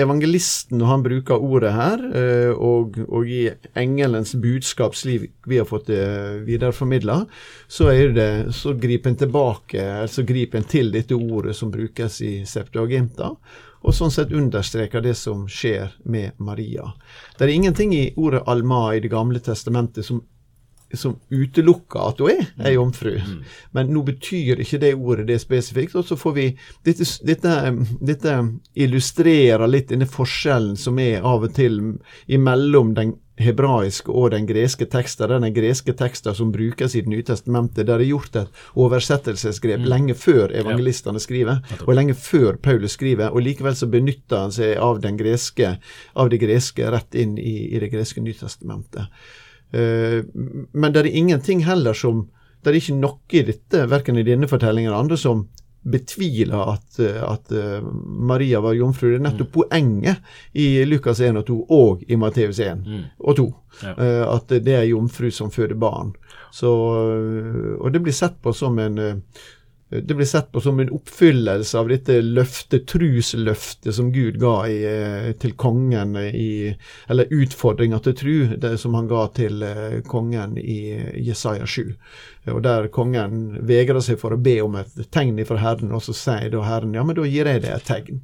evangelisten, 0.01 0.77
når 0.79 0.91
han 0.91 1.03
bruker 1.05 1.43
ordet 1.43 1.73
her, 1.75 2.03
eh, 2.15 2.51
og, 2.53 2.99
og 3.07 3.29
i 3.29 3.47
engelens 3.77 4.35
budskap, 4.41 4.95
slik 4.97 5.31
vi 5.47 5.59
har 5.61 5.69
fått 5.69 5.89
det 5.91 6.05
videreformidla, 6.47 7.21
så, 7.67 7.89
det, 8.15 8.29
så 8.55 8.75
griper 8.79 9.13
en 9.13 9.21
tilbake, 9.25 9.85
altså 10.05 10.25
griper 10.27 10.61
en 10.61 10.69
til 10.69 10.91
dette 10.93 11.15
ordet 11.15 11.55
som 11.57 11.71
brukes 11.73 12.21
i 12.25 12.35
Septuaginta, 12.49 13.33
og 13.85 13.93
sånn 13.93 14.13
sett 14.13 14.33
understreker 14.33 15.03
det 15.05 15.13
som 15.17 15.45
skjer 15.51 15.91
med 16.09 16.39
Maria. 16.41 16.87
Det 17.37 17.45
er 17.45 17.53
ingenting 17.53 17.93
i 17.93 18.07
ordet 18.17 18.41
alma 18.49 18.87
i 18.95 19.01
Det 19.03 19.11
gamle 19.13 19.39
testamentet 19.39 20.07
som 20.07 20.23
som 20.93 21.15
utelukker 21.29 21.99
at 22.09 22.21
hun 22.21 22.31
er 22.31 22.69
ei 22.69 22.75
jomfru. 22.75 23.15
Men 23.75 23.91
nå 23.93 24.03
betyr 24.07 24.61
ikke 24.63 24.79
det 24.83 24.93
ordet 24.95 25.27
det 25.27 25.39
spesifikt. 25.41 25.95
Og 25.95 26.05
så 26.07 26.17
får 26.19 26.33
vi 26.37 26.47
dette, 26.85 27.07
dette, 27.25 27.57
dette 28.01 28.37
illustrerer 28.73 29.67
litt 29.67 29.89
denne 29.91 30.07
forskjellen 30.09 30.77
som 30.79 30.99
er 30.99 31.25
av 31.25 31.47
og 31.47 31.55
til 31.55 31.81
imellom 32.27 32.93
den 32.95 33.15
hebraiske 33.41 34.11
og 34.11 34.31
den 34.31 34.45
greske 34.47 34.87
teksten. 34.87 35.33
Den 35.33 35.53
greske 35.55 35.93
teksten 35.97 36.35
som 36.35 36.51
brukes 36.51 36.95
i 36.95 37.01
Det 37.01 37.11
nye 37.11 37.23
testamentet, 37.23 37.85
der 37.87 37.99
det 37.99 38.05
er 38.05 38.13
gjort 38.13 38.35
et 38.35 38.61
oversettelsesgrep 38.75 39.85
lenge 39.85 40.15
før 40.15 40.53
evangelistene 40.55 41.19
skriver, 41.19 41.59
og 41.85 41.95
lenge 41.95 42.13
før 42.13 42.55
Paulus 42.55 42.95
skriver, 42.95 43.29
og 43.29 43.41
likevel 43.41 43.75
så 43.75 43.87
benytter 43.87 44.37
han 44.37 44.51
seg 44.55 44.77
av, 44.77 45.01
den 45.01 45.17
greske, 45.17 45.77
av 46.15 46.29
det 46.29 46.39
greske 46.39 46.91
rett 46.91 47.15
inn 47.15 47.37
i, 47.37 47.75
i 47.75 47.79
det 47.79 47.91
greske 47.91 48.21
Nytestamentet. 48.21 49.11
Eh, 49.71 50.23
men 50.71 50.93
det 50.93 51.03
er 51.03 51.11
ingenting 51.11 51.65
heller 51.65 51.93
som 51.93 52.29
Det 52.63 52.71
er 52.71 52.79
ikke 52.79 52.95
noe 52.97 53.35
i 53.37 53.43
dette, 53.45 53.83
verken 53.85 54.17
i 54.17 54.23
denne 54.25 54.47
fortellingen 54.49 54.89
eller 54.89 55.03
andre, 55.03 55.17
som 55.21 55.43
betviler 55.85 56.71
at, 56.71 56.95
eh, 56.97 57.19
at 57.21 57.51
eh, 57.53 57.83
Maria 58.25 58.57
var 58.59 58.73
jomfru. 58.73 59.11
Det 59.11 59.19
er 59.19 59.25
nettopp 59.27 59.51
poenget 59.53 60.31
i 60.57 60.81
Lukas 60.89 61.21
1 61.21 61.37
og 61.37 61.45
2 61.45 61.57
og 61.77 62.01
i 62.09 62.17
Matteus 62.17 62.57
1 62.65 62.81
og 63.19 63.37
2. 63.37 63.45
Ja. 63.83 63.93
At 64.31 64.49
det 64.49 64.73
er 64.73 64.87
jomfru 64.89 65.29
som 65.29 65.53
føder 65.53 65.77
barn. 65.77 66.15
Så, 66.49 66.71
og 66.73 67.93
det 67.93 68.01
blir 68.01 68.17
sett 68.17 68.41
på 68.41 68.53
som 68.55 68.79
en 68.81 68.97
det 69.89 70.13
blir 70.13 70.25
sett 70.25 70.51
på 70.51 70.61
som 70.61 70.79
en 70.79 70.89
oppfyllelse 70.89 71.77
av 71.77 71.89
dette 71.89 72.17
løftet, 72.21 72.87
trusløftet 72.89 73.93
som 73.93 74.09
Gud 74.13 74.39
ga 74.41 74.53
i, 74.67 74.79
eh, 74.89 75.31
til 75.37 75.53
kongen 75.53 76.15
i 76.17 76.75
Eller 77.07 77.29
utfordringa 77.29 77.99
til 77.99 78.15
tru, 78.17 78.57
det 78.57 78.79
som 78.81 78.93
han 78.97 79.07
ga 79.07 79.27
til 79.27 79.61
eh, 79.63 80.01
kongen 80.01 80.57
i 80.57 80.97
Jesaja 81.21 81.65
7. 81.65 81.93
Og 82.49 82.61
der 82.63 82.87
kongen 82.87 83.59
vegrer 83.61 84.01
seg 84.01 84.19
for 84.19 84.33
å 84.33 84.41
be 84.41 84.59
om 84.61 84.75
et 84.75 85.11
tegn 85.11 85.37
fra 85.45 85.57
Herren, 85.61 85.93
og 85.93 86.01
så 86.01 86.17
sier 86.17 86.49
da 86.49 86.65
Herren 86.65 86.93
ja, 86.93 87.03
men 87.03 87.15
da 87.15 87.25
gir 87.25 87.45
jeg 87.45 87.61
deg 87.61 87.75
et 87.75 87.85
tegn. 87.85 88.21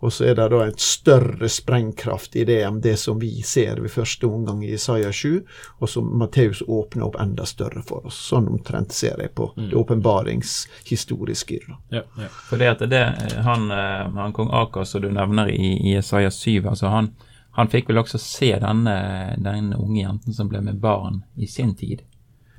Og 0.00 0.12
så 0.12 0.28
er 0.30 0.36
det 0.38 0.48
da 0.52 0.60
en 0.62 0.76
større 0.78 1.48
sprengkraft 1.50 2.36
i 2.38 2.44
det 2.46 2.60
enn 2.62 2.78
det 2.80 2.94
som 3.02 3.18
vi 3.18 3.32
ser 3.42 3.80
ved 3.82 3.90
første 3.90 4.26
omgang 4.26 4.60
i 4.62 4.70
Isaiah 4.76 5.12
7, 5.12 5.40
og 5.78 5.90
som 5.90 6.12
Matteus 6.20 6.62
åpner 6.62 7.08
opp 7.08 7.18
enda 7.18 7.46
større 7.46 7.82
for 7.86 8.06
oss. 8.06 8.18
Sånn 8.30 8.46
omtrent 8.46 8.94
ser 8.94 9.18
jeg 9.18 9.34
på 9.34 9.50
det 9.56 9.74
åpenbaringshistoriske. 9.74 11.58
Ja, 11.90 12.04
ja. 12.04 12.28
For 12.50 12.62
det 12.62 12.68
at 12.76 12.84
det, 12.90 13.02
han, 13.42 13.70
eh, 13.74 14.04
han 14.20 14.36
kong 14.36 14.52
Akar 14.54 14.86
som 14.86 15.02
du 15.02 15.10
nevner 15.10 15.50
i, 15.50 15.72
i 15.90 15.96
Isaiah 15.98 16.30
7, 16.30 16.68
altså 16.68 16.92
han, 16.94 17.10
han 17.58 17.72
fikk 17.72 17.90
vel 17.90 17.98
også 18.04 18.20
se 18.22 18.52
denne, 18.62 18.94
denne 19.42 19.80
unge 19.82 20.04
jenten 20.04 20.36
som 20.36 20.50
ble 20.52 20.62
med 20.62 20.78
barn 20.78 21.24
i 21.34 21.50
sin 21.50 21.74
tid. 21.74 22.06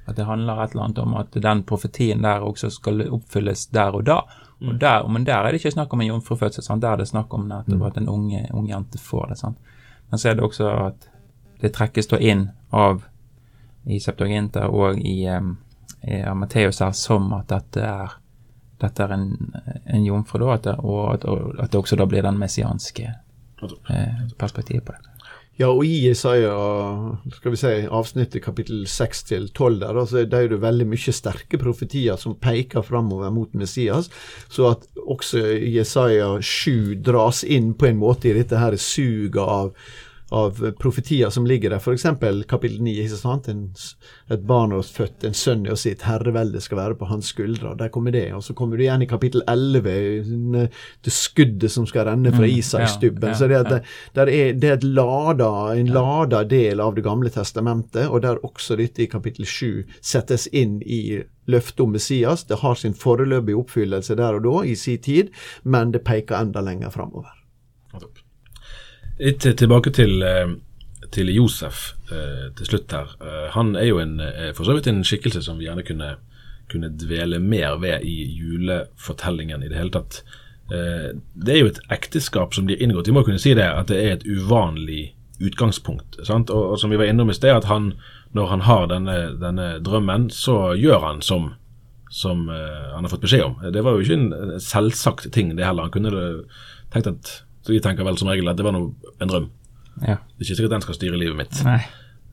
At 0.10 0.18
det 0.18 0.26
handler 0.28 0.60
et 0.64 0.74
eller 0.74 0.90
annet 0.90 1.02
om 1.06 1.16
at 1.22 1.36
den 1.38 1.64
profetien 1.70 2.26
der 2.26 2.44
også 2.44 2.72
skal 2.74 3.06
oppfylles 3.08 3.68
der 3.72 3.96
og 3.96 4.08
da. 4.10 4.24
Og 4.68 4.80
der, 4.80 5.08
men 5.08 5.24
der 5.24 5.40
er 5.40 5.52
det 5.52 5.62
ikke 5.62 5.72
snakk 5.72 5.94
om 5.94 6.02
en 6.02 6.08
jomfrufødsel, 6.08 6.64
sant? 6.64 6.82
der 6.82 6.92
er 6.92 6.98
det 6.98 7.08
snakk 7.08 7.34
om 7.34 7.48
nettopp 7.48 7.86
at 7.88 7.98
en 7.98 8.10
unge, 8.10 8.42
ung 8.54 8.68
jente 8.70 9.00
får 9.00 9.30
det. 9.30 9.38
sant? 9.40 9.58
Men 10.10 10.20
så 10.20 10.30
er 10.30 10.36
det 10.36 10.44
også 10.44 10.70
at 10.70 11.10
det 11.62 11.72
trekkes 11.76 12.08
da 12.12 12.20
inn 12.20 12.50
av 12.72 13.06
i 13.88 14.00
Septuaginta 14.00 14.68
og 14.68 15.00
i, 15.00 15.30
um, 15.32 15.56
i 16.04 16.22
Matteus 16.36 16.82
her 16.84 16.92
som 16.92 17.32
at 17.38 17.48
dette 17.52 17.86
er, 17.86 18.18
dette 18.82 19.04
er 19.04 19.16
en, 19.16 19.30
en 19.86 20.06
jomfru, 20.06 20.42
da, 20.44 20.54
at 20.54 20.68
det, 20.68 20.76
og 20.84 21.14
at, 21.14 21.26
og 21.26 21.64
at 21.64 21.72
det 21.72 21.80
også 21.80 22.00
da 22.00 22.08
blir 22.10 22.26
den 22.26 22.40
messianske 22.40 23.08
eh, 23.08 24.26
perspektivet 24.38 24.86
på 24.86 24.96
det. 24.98 25.09
Ja, 25.60 25.68
og 25.74 25.84
i 25.84 26.06
Jesaja, 26.06 26.54
skal 27.36 27.52
vi 27.52 27.58
si, 27.60 27.72
avsnittet 27.92 28.46
kapittel 28.46 28.86
6 28.88 29.24
til 29.28 29.50
12 29.52 29.82
der, 29.82 29.98
altså, 30.00 30.22
det 30.24 30.38
er 30.38 30.54
det 30.54 30.62
veldig 30.64 30.86
mye 30.88 31.14
sterke 31.16 31.60
profetier 31.60 32.16
som 32.22 32.38
peker 32.40 32.86
framover 32.88 33.34
mot 33.36 33.52
Messias, 33.60 34.08
så 34.48 34.70
at 34.72 34.88
også 35.04 35.44
Jesaja 35.68 36.38
7 36.40 37.02
dras 37.04 37.44
inn 37.44 37.74
på 37.76 37.90
en 37.90 38.00
måte 38.00 38.32
i 38.32 38.38
dette 38.38 38.62
her 38.62 38.78
suget 38.80 39.44
av 39.44 39.74
av 40.30 40.72
profetier 40.80 41.30
som 41.30 41.48
ligger 41.48 41.70
der. 41.70 41.78
F.eks. 41.78 42.06
kapittel 42.48 42.82
9. 42.82 42.94
Ikke 43.04 43.18
sant? 43.18 43.48
En, 43.50 43.64
et 44.30 44.44
barn 44.46 44.74
er 44.76 44.86
født, 44.86 45.26
en 45.26 45.38
sønn 45.38 45.66
er 45.70 45.80
sitt, 45.80 46.06
herrevelde 46.06 46.62
skal 46.62 46.80
være 46.82 46.98
på 47.00 47.10
hans 47.10 47.32
skuldre. 47.34 47.74
Der 47.80 47.90
kommer 47.94 48.14
det. 48.14 48.28
Og 48.38 48.44
så 48.46 48.54
kommer 48.58 48.78
du 48.78 48.86
igjen 48.86 49.06
i 49.06 49.10
kapittel 49.10 49.44
11, 49.50 50.68
det 51.06 51.14
skuddet 51.14 51.74
som 51.74 51.88
skal 51.90 52.08
renne 52.12 52.34
fra 52.36 52.46
mm, 52.46 52.54
Isakstubben. 52.60 53.32
Ja, 53.32 53.34
ja, 53.34 53.40
så 53.40 53.50
det, 53.50 53.64
det, 53.70 53.82
det, 54.14 54.28
er, 54.28 54.54
det 54.62 54.72
er 54.76 54.86
lada, 54.86 55.52
en 55.74 55.92
lada 55.94 56.44
del 56.44 56.80
av 56.80 56.96
Det 56.96 57.06
gamle 57.06 57.30
testamentet, 57.34 58.08
og 58.10 58.24
der 58.26 58.42
også 58.46 58.78
dette 58.80 59.06
i 59.06 59.10
kapittel 59.10 59.46
7 59.50 60.00
settes 60.02 60.48
inn 60.54 60.80
i 60.86 61.22
løftet 61.50 61.84
om 61.86 61.94
Messias. 61.96 62.46
Det 62.46 62.62
har 62.62 62.78
sin 62.78 62.94
foreløpige 62.98 63.58
oppfyllelse 63.58 64.18
der 64.20 64.38
og 64.38 64.46
da, 64.46 64.56
i 64.70 64.76
sin 64.78 65.02
tid, 65.02 65.34
men 65.64 65.94
det 65.96 66.06
peker 66.06 66.38
enda 66.38 66.62
lenger 66.66 66.94
framover. 66.94 67.34
Litt 69.20 69.44
tilbake 69.44 69.92
til, 69.92 70.22
eh, 70.24 70.52
til 71.12 71.30
Josef 71.34 71.94
eh, 72.12 72.48
til 72.56 72.70
slutt 72.70 72.94
her. 72.96 73.10
Eh, 73.20 73.48
han 73.52 73.76
er 73.76 73.90
jo 73.90 74.00
en, 74.00 74.16
for 74.56 74.64
så 74.64 74.78
vidt 74.78 74.88
en 74.88 75.04
skikkelse 75.04 75.44
som 75.44 75.60
vi 75.60 75.68
gjerne 75.68 75.84
kunne, 75.84 76.14
kunne 76.72 76.92
dvele 76.96 77.42
mer 77.44 77.76
ved 77.84 78.06
i 78.08 78.16
julefortellingen 78.38 79.64
i 79.64 79.72
det 79.72 79.80
hele 79.80 79.92
tatt. 79.92 80.24
Det 80.70 81.50
er 81.50 81.64
jo 81.64 81.70
et 81.72 81.80
ekteskap 81.90 82.54
som 82.54 82.68
blir 82.68 82.78
inngått. 82.78 83.08
Vi 83.10 83.14
må 83.16 83.24
kunne 83.26 83.42
si 83.42 83.56
det 83.58 83.66
at 83.66 83.90
det 83.90 83.98
er 83.98 84.12
et 84.14 84.26
uvanlig 84.30 85.16
utgangspunkt. 85.42 86.20
Og, 86.22 86.52
og 86.54 86.76
som 86.78 86.94
vi 86.94 87.00
var 87.00 87.10
innom 87.10 87.32
i 87.34 87.36
sted, 87.36 87.50
at 87.50 87.66
han, 87.66 87.96
når 88.38 88.52
han 88.52 88.64
har 88.68 88.86
denne, 88.92 89.16
denne 89.42 89.70
drømmen, 89.82 90.28
så 90.30 90.76
gjør 90.78 91.02
han 91.08 91.24
som, 91.26 91.56
som 92.14 92.46
uh, 92.54 92.94
han 92.94 93.02
har 93.02 93.10
fått 93.10 93.26
beskjed 93.26 93.48
om. 93.48 93.58
Det 93.74 93.82
var 93.82 93.98
jo 93.98 94.06
ikke 94.06 94.20
en 94.20 94.62
selvsagt 94.62 95.32
ting, 95.34 95.56
det 95.58 95.66
heller. 95.66 95.90
Han 95.90 95.96
kunne 95.98 96.46
tenkt 96.94 97.10
at 97.10 97.34
så 97.66 97.76
jeg 97.76 97.84
tenker 97.84 98.08
vel 98.08 98.18
som 98.20 98.30
regel 98.32 98.50
at 98.50 98.60
det 98.60 98.66
var 98.66 98.76
noe, 98.76 98.94
en 99.20 99.32
drøm. 99.32 99.50
Ja. 100.00 100.16
Det 100.16 100.44
er 100.44 100.48
ikke 100.48 100.60
sikkert 100.60 100.76
den 100.78 100.86
skal 100.86 100.98
styre 100.98 101.20
livet 101.20 101.40
mitt. 101.40 101.64
Nei. 101.68 101.82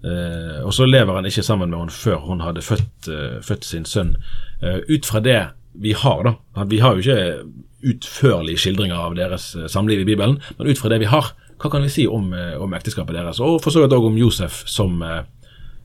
Uh, 0.05 0.63
og 0.67 0.75
så 0.77 0.87
lever 0.87 1.17
han 1.17 1.27
ikke 1.27 1.43
sammen 1.43 1.71
med 1.73 1.81
henne 1.81 1.95
før 1.95 2.21
hun 2.29 2.43
hadde 2.45 2.63
født, 2.63 3.09
uh, 3.09 3.39
født 3.43 3.65
sin 3.67 3.87
sønn. 3.89 4.15
Uh, 4.63 4.85
ut 4.87 5.09
fra 5.09 5.23
det 5.25 5.41
vi 5.77 5.93
har, 5.93 6.23
da 6.25 6.65
Vi 6.65 6.79
har 6.79 6.95
jo 6.95 7.03
ikke 7.03 7.43
utførlige 7.87 8.59
skildringer 8.59 8.97
av 8.97 9.17
deres 9.17 9.51
samliv 9.69 10.01
i 10.01 10.07
Bibelen, 10.09 10.39
men 10.59 10.71
ut 10.71 10.79
fra 10.79 10.89
det 10.89 11.03
vi 11.03 11.11
har, 11.11 11.35
hva 11.61 11.71
kan 11.71 11.85
vi 11.85 11.91
si 11.93 12.07
om, 12.09 12.31
om 12.33 12.73
ekteskapet 12.75 13.15
deres? 13.15 13.41
Og 13.41 13.61
for 13.65 13.71
så 13.71 13.83
vidt 13.83 13.93
òg 13.93 14.07
om 14.09 14.17
Josef 14.17 14.63
som, 14.67 15.05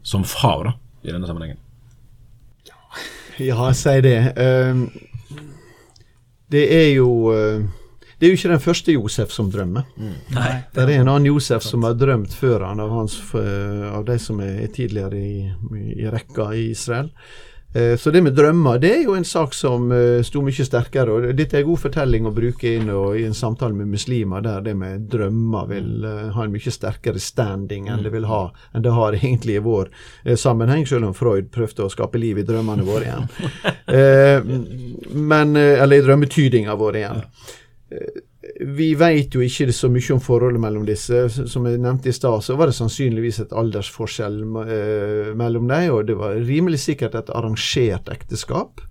som, 0.02 0.24
far, 0.24 0.64
da, 0.64 0.74
i 1.04 1.12
denne 1.12 1.28
sammenhengen. 1.28 1.60
Ja, 3.40 3.68
si 3.84 3.98
det. 4.06 4.16
det 6.56 6.66
er 6.72 6.90
jo 6.96 7.12
det 8.22 8.28
er 8.28 8.36
jo 8.36 8.38
ikke 8.38 8.50
den 8.52 8.60
første 8.62 8.94
Josef 8.94 9.32
som 9.34 9.48
drømmer. 9.50 9.88
Mm. 9.98 10.18
Nei, 10.36 10.50
det 10.76 10.84
er 10.84 10.92
en 11.00 11.08
annen 11.10 11.32
Josef 11.32 11.64
som 11.66 11.88
har 11.88 11.96
drømt 11.98 12.36
før 12.38 12.68
han 12.68 12.80
av, 12.84 12.92
hans, 12.94 13.16
eh, 13.34 13.88
av 13.90 14.04
de 14.06 14.18
som 14.22 14.38
er 14.46 14.68
tidligere 14.76 15.18
i, 15.18 15.48
i 15.96 16.06
rekka 16.06 16.52
i 16.54 16.68
Israel. 16.70 17.10
Eh, 17.74 17.96
så 17.98 18.12
det 18.14 18.20
med 18.22 18.36
drømmer 18.38 18.78
det 18.84 18.92
er 18.94 19.02
jo 19.08 19.16
en 19.18 19.26
sak 19.26 19.56
som 19.58 19.88
uh, 19.90 20.20
sto 20.22 20.44
mye 20.46 20.66
sterkere. 20.68 21.16
og 21.16 21.34
Dette 21.34 21.58
er 21.58 21.64
en 21.64 21.70
god 21.72 21.82
fortelling 21.82 22.28
å 22.30 22.34
bruke 22.36 22.76
inn 22.76 22.92
og, 22.94 23.16
i 23.18 23.24
en 23.26 23.34
samtale 23.34 23.74
med 23.74 23.90
muslimer, 23.90 24.44
der 24.46 24.62
det 24.68 24.76
med 24.78 25.08
drømmer 25.10 25.72
vil 25.72 26.06
uh, 26.06 26.28
ha 26.36 26.46
en 26.46 26.54
mye 26.54 26.74
sterkere 26.76 27.18
standing 27.18 27.88
enn 27.90 28.04
det 28.06 28.12
vil 28.14 28.28
ha 28.30 28.44
enn 28.76 28.86
det 28.86 28.94
har 28.94 29.18
egentlig 29.18 29.56
i 29.58 29.64
vår 29.66 29.90
sammenheng, 30.38 30.86
selv 30.86 31.10
om 31.10 31.16
Freud 31.18 31.50
prøvde 31.50 31.88
å 31.88 31.90
skape 31.90 32.22
liv 32.22 32.38
i 32.38 32.46
drømmene 32.46 32.86
våre 32.86 33.10
igjen. 33.10 33.26
men, 35.32 35.58
eller 35.58 35.98
i 35.98 36.06
drømmetydinga 36.06 36.78
våre 36.78 37.02
igjen. 37.02 37.26
Vi 38.62 38.92
vet 38.98 39.36
jo 39.36 39.42
ikke 39.46 39.74
så 39.76 39.90
mye 39.92 40.16
om 40.16 40.22
forholdet 40.24 40.62
mellom 40.64 40.86
disse. 40.88 41.26
Som 41.30 41.68
jeg 41.70 41.82
nevnte 41.82 42.12
i 42.12 42.16
stad, 42.16 42.44
så 42.46 42.56
var 42.60 42.70
det 42.70 42.78
sannsynligvis 42.78 43.42
et 43.44 43.56
aldersforskjell 43.58 44.40
eh, 44.66 45.34
mellom 45.38 45.68
dem, 45.70 45.90
og 45.96 46.08
det 46.10 46.18
var 46.20 46.40
rimelig 46.40 46.82
sikkert 46.86 47.18
et 47.20 47.32
arrangert 47.36 48.10
ekteskap. 48.14 48.82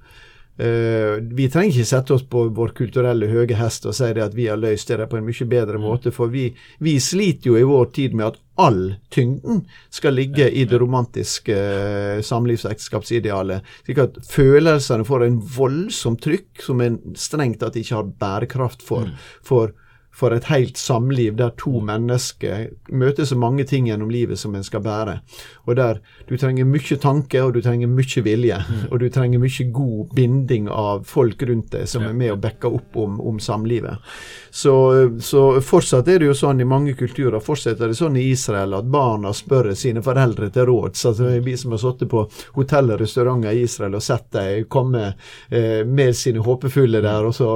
Uh, 0.61 1.17
vi 1.33 1.47
trenger 1.49 1.73
ikke 1.73 1.89
sette 1.89 2.13
oss 2.13 2.25
på 2.29 2.43
vår 2.53 2.75
kulturelle 2.77 3.31
høye 3.31 3.57
hest 3.57 3.87
og 3.89 3.95
si 3.97 4.11
det 4.13 4.27
at 4.27 4.35
vi 4.37 4.49
har 4.51 4.61
løst 4.61 4.91
det 4.93 5.07
på 5.09 5.17
en 5.17 5.25
mye 5.25 5.47
bedre 5.49 5.81
mm. 5.81 5.87
måte, 5.87 6.13
for 6.13 6.29
vi, 6.33 6.51
vi, 6.85 6.99
sliter 7.01 7.53
jo 7.53 7.57
i 7.57 7.65
vår 7.65 7.89
tid 7.97 8.17
med 8.19 8.27
at 8.35 8.41
all 8.61 8.83
tyngden 9.09 9.63
skal 9.89 10.19
ligge 10.19 10.51
i 10.53 10.67
det 10.69 10.81
romantiske 10.83 11.57
uh, 11.57 12.21
samlivsekteskapsidealet. 12.27 13.65
Slik 13.87 14.03
at 14.05 14.21
følelsene 14.29 15.07
får 15.09 15.27
en 15.27 15.39
voldsomt 15.57 16.21
trykk 16.27 16.67
som 16.67 16.85
en 16.85 17.01
strengt 17.17 17.63
tatt 17.63 17.79
ikke 17.81 17.97
har 17.97 18.13
bærekraft 18.21 18.85
for. 18.85 19.09
Mm. 19.09 19.31
for 19.47 19.73
for 20.13 20.35
et 20.35 20.49
helt 20.51 20.79
samliv 20.79 21.37
der 21.39 21.53
to 21.59 21.81
mennesker 21.85 22.67
møter 22.93 23.25
så 23.25 23.37
mange 23.39 23.65
ting 23.65 23.87
gjennom 23.89 24.11
livet 24.13 24.39
som 24.39 24.55
en 24.55 24.67
skal 24.67 24.83
bære. 24.85 25.21
Og 25.67 25.77
der 25.79 26.01
du 26.29 26.37
trenger 26.37 26.69
mye 26.69 26.99
tanke, 27.01 27.43
og 27.43 27.55
du 27.55 27.61
trenger 27.65 27.89
mye 27.91 28.25
vilje. 28.27 28.59
Mm. 28.69 28.83
Og 28.91 29.01
du 29.01 29.09
trenger 29.09 29.43
mye 29.43 29.69
god 29.73 30.15
binding 30.17 30.69
av 30.69 31.07
folk 31.09 31.43
rundt 31.49 31.73
deg 31.73 31.89
som 31.89 32.05
er 32.07 32.17
med 32.17 32.35
og 32.35 32.43
backer 32.43 32.81
opp 32.81 32.99
om, 32.99 33.21
om 33.21 33.41
samlivet. 33.41 34.03
Så, 34.51 34.75
så, 35.21 35.61
fortsatt 35.61 36.09
er 36.09 36.21
det 36.21 36.31
jo 36.31 36.37
sånn 36.37 36.61
i 36.61 36.69
mange 36.69 36.95
kulturer, 36.99 37.41
fortsetter 37.43 37.91
det 37.91 37.99
sånn 37.99 38.19
i 38.19 38.27
Israel, 38.33 38.75
at 38.81 38.89
barna 38.91 39.33
spør 39.37 39.71
sine 39.79 40.03
foreldre 40.03 40.51
til 40.51 40.67
råds. 40.71 41.05
Altså, 41.11 41.31
vi 41.45 41.57
som 41.61 41.75
har 41.75 41.83
sittet 41.83 42.11
på 42.11 42.25
hotell 42.57 42.91
og 42.95 43.01
restauranter 43.03 43.55
i 43.55 43.65
Israel 43.67 43.99
og 43.99 44.05
sett 44.05 44.31
dem 44.35 44.67
komme 44.71 45.13
eh, 45.49 45.83
med 45.87 46.17
sine 46.19 46.43
håpefulle 46.45 47.03
der, 47.05 47.29
og 47.29 47.37
så 47.37 47.51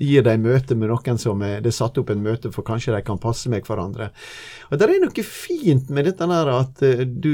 gir 0.00 0.24
de 0.26 0.36
møte 0.40 0.76
med 0.78 0.92
noen 0.92 1.20
som 1.20 1.42
er, 1.44 1.60
det 1.60 1.72
er 1.72 1.78
satt 1.80 2.00
opp 2.00 2.12
en 2.12 2.24
møte 2.24 2.52
for 2.54 2.66
kanskje 2.66 2.94
de 2.96 3.02
kan 3.04 3.20
passe 3.20 3.50
med 3.52 3.66
hverandre. 3.66 4.10
Og 4.70 4.78
Det 4.78 4.86
er 4.86 5.00
noe 5.02 5.24
fint 5.26 5.88
med 5.90 6.06
dette 6.06 6.26
der 6.30 6.50
at 6.54 6.82
uh, 6.86 7.02
du, 7.04 7.32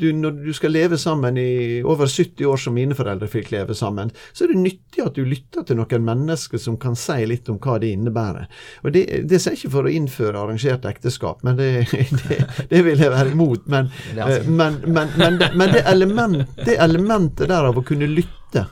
du, 0.00 0.08
når 0.12 0.40
du 0.42 0.52
skal 0.56 0.74
leve 0.74 0.98
sammen 1.00 1.38
i 1.38 1.80
over 1.86 2.10
70 2.10 2.48
år 2.50 2.60
som 2.60 2.74
mine 2.76 2.96
foreldre 2.98 3.28
fikk 3.30 3.52
leve 3.54 3.76
sammen, 3.78 4.10
så 4.32 4.44
er 4.44 4.52
det 4.52 4.62
nyttig 4.64 5.04
at 5.04 5.14
du 5.14 5.22
lytter 5.28 5.64
til 5.64 5.78
noen 5.78 6.06
mennesker 6.06 6.60
som 6.60 6.78
kan 6.80 6.98
si 6.98 7.20
litt 7.30 7.48
om 7.52 7.60
hva 7.62 7.78
det 7.82 7.94
innebærer. 7.94 8.33
Og 8.82 8.92
Det, 8.94 9.04
det 9.30 9.40
sier 9.42 9.56
ikke 9.56 9.72
for 9.76 9.88
å 9.88 9.92
innføre 9.92 10.40
arrangert 10.40 10.86
ekteskap, 10.88 11.42
men 11.46 11.58
det, 11.60 11.70
det, 12.24 12.40
det 12.70 12.84
vil 12.86 13.00
jeg 13.00 13.14
være 13.14 13.34
imot. 13.34 13.66
Men, 13.70 13.90
uh, 14.18 14.36
men, 14.48 14.80
men, 14.86 15.12
men 15.18 15.74
det, 15.74 15.84
element, 15.90 16.44
det 16.64 16.78
elementet 16.82 17.48
der 17.50 17.70
av 17.70 17.78
å 17.78 17.86
kunne 17.86 18.10
lytte 18.10 18.68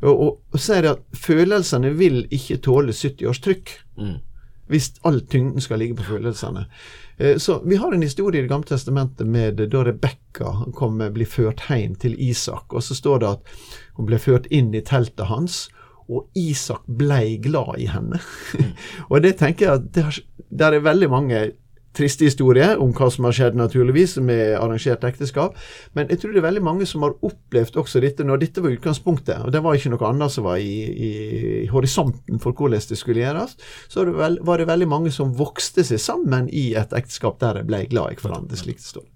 og, 0.00 0.14
og, 0.14 0.40
og 0.54 0.60
det 0.62 0.92
at 0.92 1.04
følelsene 1.18 1.90
vil 1.98 2.22
ikke 2.34 2.60
tåle 2.62 2.94
70 2.94 3.30
års 3.30 3.40
trykk. 3.42 3.74
Mm. 3.98 4.16
Hvis 4.68 4.92
all 5.08 5.22
tyngden 5.26 5.64
skal 5.64 5.80
ligge 5.80 5.96
på 5.98 6.06
følelsene. 6.10 6.66
Eh, 7.16 7.36
så 7.40 7.62
Vi 7.64 7.76
har 7.76 7.92
en 7.92 8.02
historie 8.02 8.38
i 8.38 8.42
Det 8.42 8.50
gamle 8.52 8.68
testamentet 8.68 9.26
med 9.26 9.56
da 9.56 9.84
Rebekka 9.84 10.52
blir 11.12 11.26
ført 11.26 11.64
hjem 11.68 11.94
til 11.94 12.14
Isak. 12.18 12.72
og 12.72 12.82
Så 12.82 12.94
står 12.94 13.18
det 13.18 13.28
at 13.28 13.42
hun 13.96 14.06
ble 14.06 14.18
ført 14.18 14.46
inn 14.50 14.74
i 14.74 14.80
teltet 14.80 15.26
hans, 15.26 15.68
og 16.08 16.28
Isak 16.38 16.84
blei 16.88 17.36
glad 17.44 17.78
i 17.78 17.88
henne. 17.92 18.20
Mm. 18.56 18.74
og 19.10 19.24
det 19.24 19.36
tenker 19.40 19.66
jeg 19.66 19.80
at 19.80 19.88
det, 19.94 20.04
har, 20.08 20.20
det 20.48 20.68
er 20.68 20.86
veldig 20.86 21.10
mange 21.12 21.42
triste 21.98 22.26
historier 22.28 22.78
om 22.80 22.92
hva 22.94 23.08
som 23.10 23.26
har 23.26 23.34
skjedd, 23.34 23.58
naturligvis, 23.58 24.16
med 24.22 24.54
arrangert 24.58 25.04
ekteskap. 25.08 25.56
Men 25.96 26.10
jeg 26.12 26.20
tror 26.22 26.34
det 26.34 26.42
er 26.42 26.46
veldig 26.46 26.64
mange 26.64 26.88
som 26.88 27.04
har 27.06 27.16
opplevd 27.26 27.78
også 27.80 28.02
dette 28.04 28.26
når 28.26 28.42
dette 28.44 28.62
var 28.64 28.74
utgangspunktet, 28.76 29.42
og 29.42 29.52
det 29.54 29.62
var 29.64 29.78
ikke 29.78 29.92
noe 29.94 30.10
annet 30.10 30.34
som 30.34 30.46
var 30.46 30.62
i, 30.62 30.78
i, 30.88 31.12
i 31.64 31.68
horisonten 31.72 32.40
for 32.42 32.54
hvordan 32.54 32.86
det 32.90 33.00
skulle 33.00 33.24
gjøres. 33.24 33.56
Så 33.90 34.06
det 34.06 34.16
vel, 34.18 34.40
var 34.46 34.60
det 34.60 34.68
veldig 34.70 34.90
mange 34.90 35.14
som 35.14 35.34
vokste 35.38 35.86
seg 35.86 36.02
sammen 36.02 36.50
i 36.52 36.70
et 36.78 36.94
ekteskap 36.96 37.40
der 37.42 37.60
de 37.60 37.66
ble 37.68 37.84
glad 37.90 38.14
i 38.14 38.20
hverandre, 38.22 38.60
slik 38.60 38.82
det 38.82 38.90
står. 38.92 39.08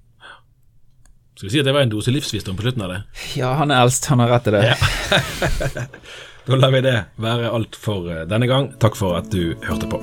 Skal 1.33 1.49
vi 1.49 1.55
si 1.55 1.63
at 1.63 1.67
det 1.67 1.73
var 1.75 1.87
en 1.87 1.91
dose 1.91 2.13
livsvisdom 2.13 2.59
på 2.59 2.67
slutten 2.67 2.85
av 2.85 2.93
det? 2.93 3.01
Ja, 3.41 3.55
han 3.59 3.73
er 3.73 3.87
eldst, 3.87 4.05
han 4.13 4.21
har 4.21 4.31
rett 4.35 4.45
til 4.47 4.59
det. 4.59 4.67
Ja. 4.69 5.87
da 6.47 6.57
lar 6.57 6.73
vi 6.75 6.81
det 6.83 6.97
være 7.23 7.51
alt 7.55 7.77
for 7.79 8.09
eh, 8.11 8.25
denne 8.31 8.49
gang. 8.51 8.73
Takk 8.83 8.99
for 8.99 9.19
at 9.19 9.31
du 9.31 9.55
hørte 9.67 9.91
på. 9.91 10.01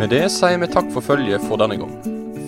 Med 0.00 0.10
det 0.10 0.24
sier 0.34 0.58
vi 0.58 0.70
takk 0.72 0.90
for 0.94 1.04
følget 1.04 1.44
for 1.46 1.60
denne 1.62 1.78
gang. 1.78 1.94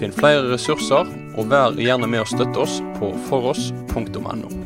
Finn 0.01 0.15
flere 0.15 0.49
ressurser, 0.51 1.07
og 1.39 1.51
vær 1.53 1.79
gjerne 1.79 2.11
med 2.11 2.25
å 2.25 2.29
støtte 2.29 2.67
oss 2.67 2.81
på 2.99 3.13
foross.no. 3.29 4.64